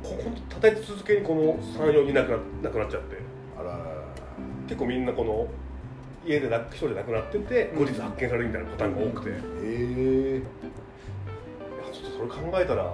[0.03, 0.31] ここ
[0.61, 3.17] 立て続けにこの34人亡くな亡くなっちゃって。
[3.57, 3.77] あら
[4.67, 5.47] 結構みんなこの
[6.25, 10.41] 家でな一人で亡くなってて後日発見されるみたいなパターンが多くて、いやええ
[11.91, 12.93] ちょっとそれ考えたら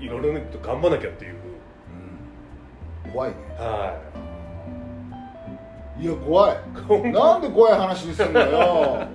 [0.00, 1.34] いろいろね頑張らなきゃっていう。
[3.04, 3.12] うん。
[3.12, 3.36] 怖いね。
[3.58, 4.20] はい。
[6.06, 6.56] や怖い。
[7.08, 8.48] いなんで怖い話にすんのよ。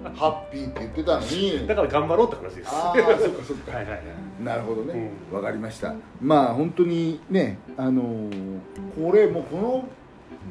[0.15, 1.67] ハッピーって言ってたのに。
[1.67, 2.69] だから頑張ろうって話です。
[2.71, 3.71] ああそっかそっか。
[3.77, 4.43] はいはいはい。
[4.43, 5.09] なるほどね。
[5.31, 5.93] うわ、かりました。
[6.21, 8.59] まあ本当にねあのー
[8.95, 9.83] これもうこの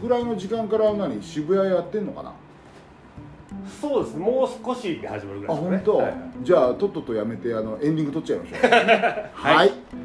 [0.02, 2.32] ぐらいの時間から何渋谷やってんのかな？
[3.80, 5.76] そうですもう少しで始まるぐらいですね。
[5.76, 8.60] あ本当、はいじゃあとっととやめてあのエンディング撮っちゃいましょう。
[9.32, 10.03] はい、さあ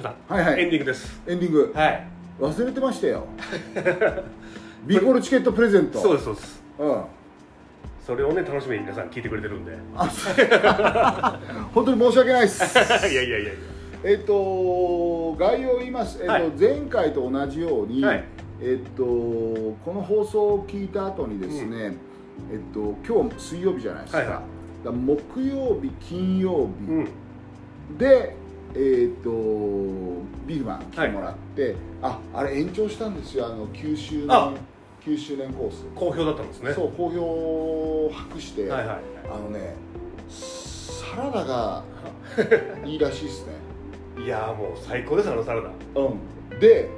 [0.00, 0.62] さん、はいはい。
[0.62, 1.20] エンディングです。
[1.26, 1.72] エンディング。
[1.74, 2.06] はい。
[2.40, 3.26] 忘れてましたよ。
[4.86, 6.00] ビーコルチケットプレゼント。
[6.00, 6.62] そうですそうです。
[6.78, 7.02] うん。
[8.04, 9.72] それをね楽しみに皆さん聞いてくれてるんで。
[9.72, 9.74] い
[11.74, 12.78] 本当に申し訳ないです。
[12.78, 13.50] やいやいやいや。
[14.04, 16.50] えっと概要を言います、えっとはい。
[16.58, 18.24] 前回と同じように、はい。
[18.60, 21.96] えっとこの放送を聞いた後にですね、
[22.50, 24.42] えっと今日水曜日じゃないですか,、はいは
[24.82, 24.84] い。
[24.84, 27.04] だ木曜日金曜うん。
[27.04, 27.10] 日
[27.98, 28.36] で、
[28.74, 29.30] えっと
[30.46, 34.52] ビーフマン来てもらって、ああれ延長したんですよあの9周あ
[35.04, 35.84] 年9周年コース。
[35.94, 36.72] 好評だったんですね。
[36.72, 38.98] そう好評を博して、はいはい
[39.30, 39.74] あのね
[40.28, 41.82] サラダが
[42.86, 43.52] いいらしいですね。
[44.24, 45.68] いやーもう最高ですあのサラダ。
[46.00, 46.58] うん。
[46.60, 46.88] で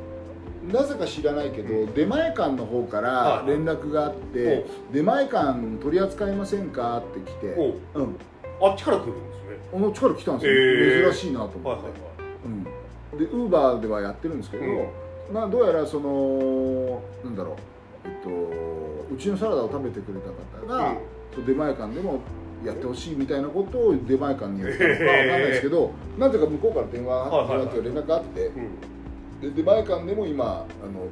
[0.72, 6.99] なぜか知らないけど、出前館の方からはい連絡があって、出前館取り扱いませんか？
[6.99, 8.16] って来て、おうん、
[8.62, 9.43] あっちから来るんです
[9.75, 11.12] ねこの力来たんですよ、へー。
[11.12, 11.93] 珍しいなと思って、はいはいはい。
[12.45, 14.89] うん、でウーバーではやってるんですけど、うん
[15.33, 18.29] まあ、どうやらそのなんだろう、えっと、
[19.14, 20.29] うちのサラダを食べてくれた
[20.66, 20.95] 方が、
[21.35, 22.20] そう出前館でも
[22.64, 27.83] やってほしいみたいなことを出前館に言ったのかわかんないですけど、なぜか向こうから電話はいはいはい。
[27.83, 28.81] 連絡があって、うん。
[29.41, 31.09] で出前館でも今あの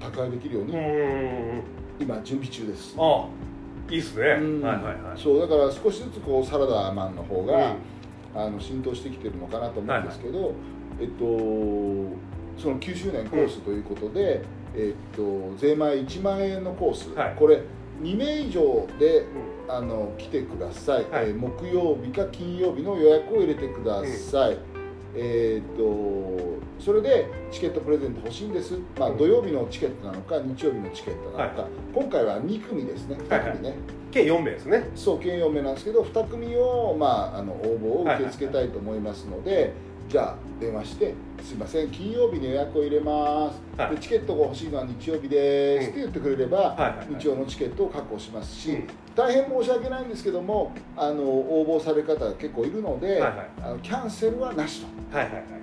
[0.00, 0.72] 宅配できるように、
[2.00, 3.28] 今準備中です、あ
[3.90, 4.62] いいっすね、うん。
[4.62, 4.94] はいはいはい。
[5.20, 7.76] そうだから少しずつこうサラダマンの方が、うん。
[8.32, 10.54] あの浸透してきてるのかなと思うんですけど、
[11.00, 11.24] えっと
[12.56, 17.34] その9周年コースということで、えっと税前1万円のコース、はい。
[17.36, 17.62] これ
[18.00, 19.26] 2名以上でう
[19.68, 21.30] あの来てください、はい。
[21.30, 24.58] えー木曜日か金曜日の予約を入れてください、
[25.14, 29.18] えーっとそれでチケットプレゼント欲しいんです、まあ、うん。
[29.18, 33.16] 土曜日のチケットなのか日曜日のチケットなのか、は今回は2組ですね。
[33.16, 33.74] 2組ね、
[34.10, 34.88] 計4名ですね。
[34.94, 39.74] そう兼用名なんですけど2組を、まあ、あの応募を受け付けたいと思いますので、
[40.10, 43.94] じゃあ電話して「すいません金曜日に予約を入れます、はい。
[43.94, 45.90] でチケットが欲しいのは日曜日です」うん。
[45.90, 48.88] って言ってくれれば、日曜のチケットを確保しますし、うん。
[49.14, 55.52] 大変申し訳ないんですけどもあの応募される方が結構いるので、あのキャンセルはなしと、はいはいはいはい。
[55.52, 55.56] ね。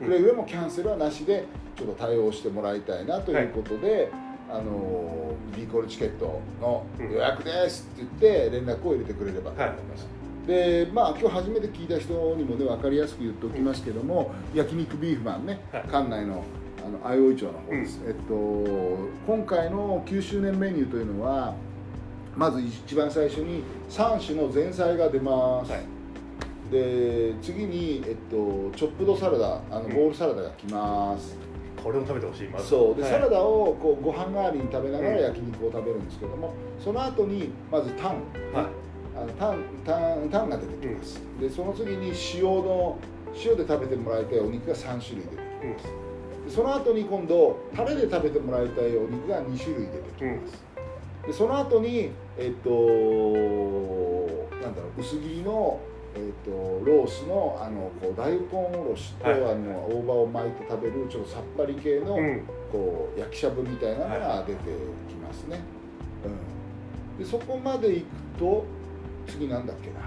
[0.00, 1.44] うんくれぐれもキャンセルはなしで
[1.76, 4.10] ちょっと対応してもらいたいなということで、
[4.50, 10.21] あの B コールチケットの予約ですって言って連絡を入れてくれればと思います。
[10.46, 15.82] でまあ今日初めて聞いた人にもね分かりやすく言っておきますけども、焼肉ビーフマンね、はい。
[15.82, 16.42] 館内の
[16.84, 18.34] あの相生町の方です、えっと
[19.26, 21.54] 今回の9周年メニューというのは
[22.36, 25.82] まず一番最初に3種の前菜が出ます、はい。
[26.72, 29.94] で次に、えっと、チョップドサラダあのうん。
[29.94, 31.36] ボールサラダが来ます、
[31.84, 32.66] これを食べてほしいまず。
[32.66, 32.96] そう。
[32.96, 33.10] で、はい。
[33.12, 35.22] サラダをこうご飯代わりに食べながらうん。
[35.22, 38.16] 焼肉を食べるんですけども、その後にまずタン、
[38.52, 38.66] はい
[39.16, 42.98] あのタンタンタンが出てきます、でその次に塩の
[43.44, 45.88] 塩で食べてもらいたいお肉が3種類出てきます。
[45.88, 50.64] うんでその後に今度タレで食べてもらいたいお肉が2種類出てきます、
[51.26, 52.70] でその後にえっと
[54.60, 55.78] なんだろう薄切りの
[56.16, 56.50] えっと
[56.84, 58.38] ロースのあのこう大根
[58.76, 59.40] おろしと、はい。
[59.40, 62.42] あの大葉を巻いて食べるちょっとさっぱり系の、うん。
[62.72, 64.60] こう焼きしゃぶみたいなのが出て
[65.08, 65.60] きますね、
[67.18, 68.06] うん、でそこまでいく
[68.38, 68.64] と
[69.26, 70.00] 次なんだっけな。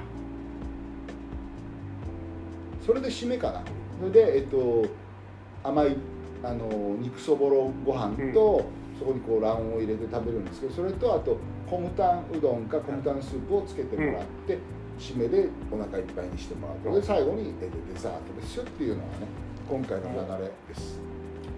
[2.85, 3.61] それで締めかな。
[3.99, 4.85] それでえっと
[5.63, 5.95] 甘い
[6.43, 6.67] あの
[6.99, 8.65] 肉そぼろご飯と、
[8.99, 11.37] そこにこう卵黄を入れて食べるんですけどそれとあと
[11.69, 14.59] コムタンうどんかコムタンスープをつけてもらって、
[14.99, 19.27] 締めでお腹いっぱいにしてもらうで最後にえデザートですよっていうのがね
[19.67, 20.99] 今回の流れです、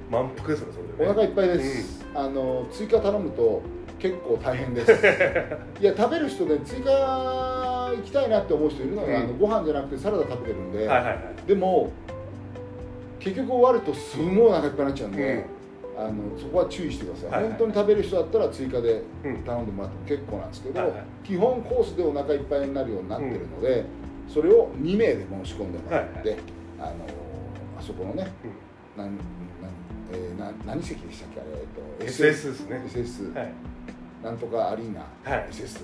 [0.09, 1.09] 満腹ですねそれでね。
[1.09, 3.61] お腹いっぱいです、あの追加頼むと
[3.99, 4.91] 結構大変です。
[5.81, 9.15] いや食べる人で追加行きたいなって思う人いるのよ、うん。
[9.15, 11.47] あのご飯じゃなくてサラダ食べてるんで、はいはいはい。
[11.47, 11.91] でも
[13.19, 15.45] 結局終わるとすごいお腹いっぱいになっちゃうんで、
[15.97, 17.49] あのそこは注意してください、はいはい。
[17.51, 19.37] 本当に食べる人だったら追加でうん。
[19.43, 20.99] 頼んでもらっても結構なんですけど、はいはい。
[21.23, 23.85] 基本コースでお腹いっぱいになるようになってるので、
[24.27, 26.37] それを2名で申し込んでもらって、はい
[26.79, 26.91] あの
[27.79, 28.27] あそこのね、
[28.95, 29.17] なんなん
[30.11, 31.49] えーな何席でしたっけあれ、
[31.99, 32.81] えっと SS ですね。
[32.87, 33.51] SS、はい
[34.27, 35.47] なんとかアリーナ、はい。
[35.49, 35.83] SS、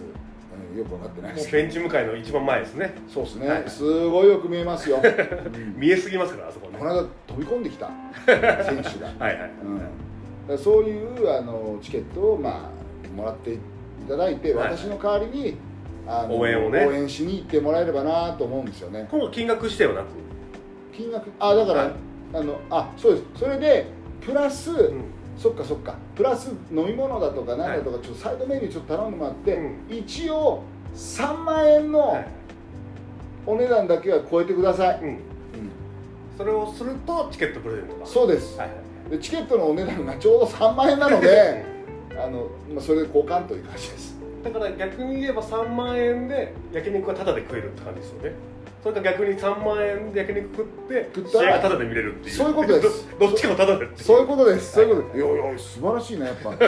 [0.73, 1.51] うん、よく分かってないです。
[1.51, 2.93] ベンチ向かいの一番前ですね。
[3.07, 5.79] そうですね、はいすごいよく見えますよ、 うん。
[5.79, 6.77] 見えすぎますからあそこね。
[6.77, 7.89] この間飛び込んできた。
[8.27, 9.51] 選手が、はいはい
[10.49, 13.59] うん、そういうあのチケットを、まあ、もらってい
[14.07, 15.57] ただいて、はい私の代わりに
[16.05, 16.85] あの応援をね。
[16.85, 19.07] 応援しに行ってもらえればなと思うんですよね。
[19.09, 20.07] 今後金額指定はなく？
[20.91, 21.91] 金額あだから、はい。
[22.33, 23.23] あのあそうです。
[23.35, 23.85] それで
[24.19, 25.95] プラス、うんそっかそっか。
[26.15, 29.77] プラス飲み物だとか何だとか、ちょっとサイドメニューちょっと頼んでもらって、うん。
[29.89, 30.63] 一応
[30.95, 32.27] 3万円のはい。
[33.45, 35.07] お値段だけは超えてください、うん。
[35.07, 35.19] うん。
[36.37, 38.05] それをするとチケットプレゼントが。
[38.05, 38.77] そうです、はいはい
[39.09, 41.63] でチケットのお値段がちょうど3万円なので
[42.17, 44.13] あの、まあ、それで交換という感じです。
[44.43, 48.33] だから逆に言えば3万円で焼肉はタダで食えるって感じですよね
[48.83, 52.35] それか逆に3万円で焼肉食って食ったら試合がタダで見れるっていう。
[52.35, 53.07] そういうことです。
[53.17, 55.17] どどっちかもタダでそういうことです、そういうことはです。
[55.17, 56.67] いやいや素晴らしいねやっぱ、 うん、や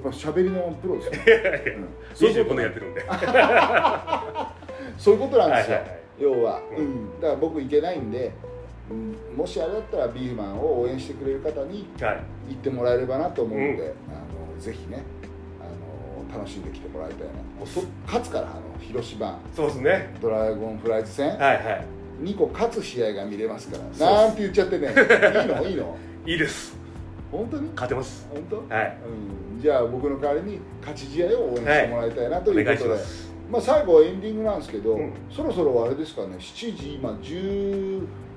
[0.00, 1.12] ぱ喋りのプロですよ、
[1.76, 1.88] うん。
[2.14, 3.02] そういうこ25と年やってるんで。
[4.96, 5.98] そういうことなんですよ、はいはいはい。
[6.20, 6.84] 要は、ううん。
[6.86, 8.30] ん、だから僕行けないんで、
[8.88, 12.20] うん、もしあれだったらビーフマンを応援してくれる方にはい。
[12.50, 13.92] 行ってもらえればなと思うので、うんあの
[14.60, 15.02] ぜひね
[16.32, 19.38] 楽しんできてもらいたいなもうそ勝つからあの広島。
[19.54, 20.14] そうですね。
[20.20, 21.86] ドラゴンフライズ戦、はいはい。
[22.22, 24.06] 2個勝つ試合が見れますから。
[24.06, 24.94] なんて言っちゃってねいい
[25.46, 25.66] の？
[25.68, 25.96] いいの？
[26.26, 26.76] いいです。
[27.30, 27.68] 本当に？
[27.70, 28.26] 勝てます。
[28.30, 28.98] 本当、はい。
[29.54, 33.32] うん、じゃあ僕の代わりに勝ち試合を応援してもらいたいなということで、ます。
[33.50, 35.12] まあ、最後エンディングなんですけど、うん。
[35.30, 36.36] そろそろあれですかね。
[36.38, 37.18] 7時今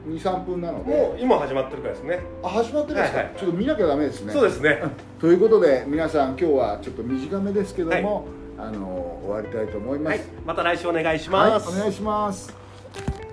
[0.07, 0.91] 123分なので。
[0.91, 2.19] もう今始まってるからですね。
[2.43, 4.33] あ始まってるんですか、はいはいちょっと見なきゃダメですね。
[4.33, 4.81] そうですね。
[5.19, 8.25] ということで皆さん今日はちょっと短めですけども、
[8.57, 10.27] あの終わりたいと思います、はい。
[10.45, 13.24] また来週お願いしはいますお願いします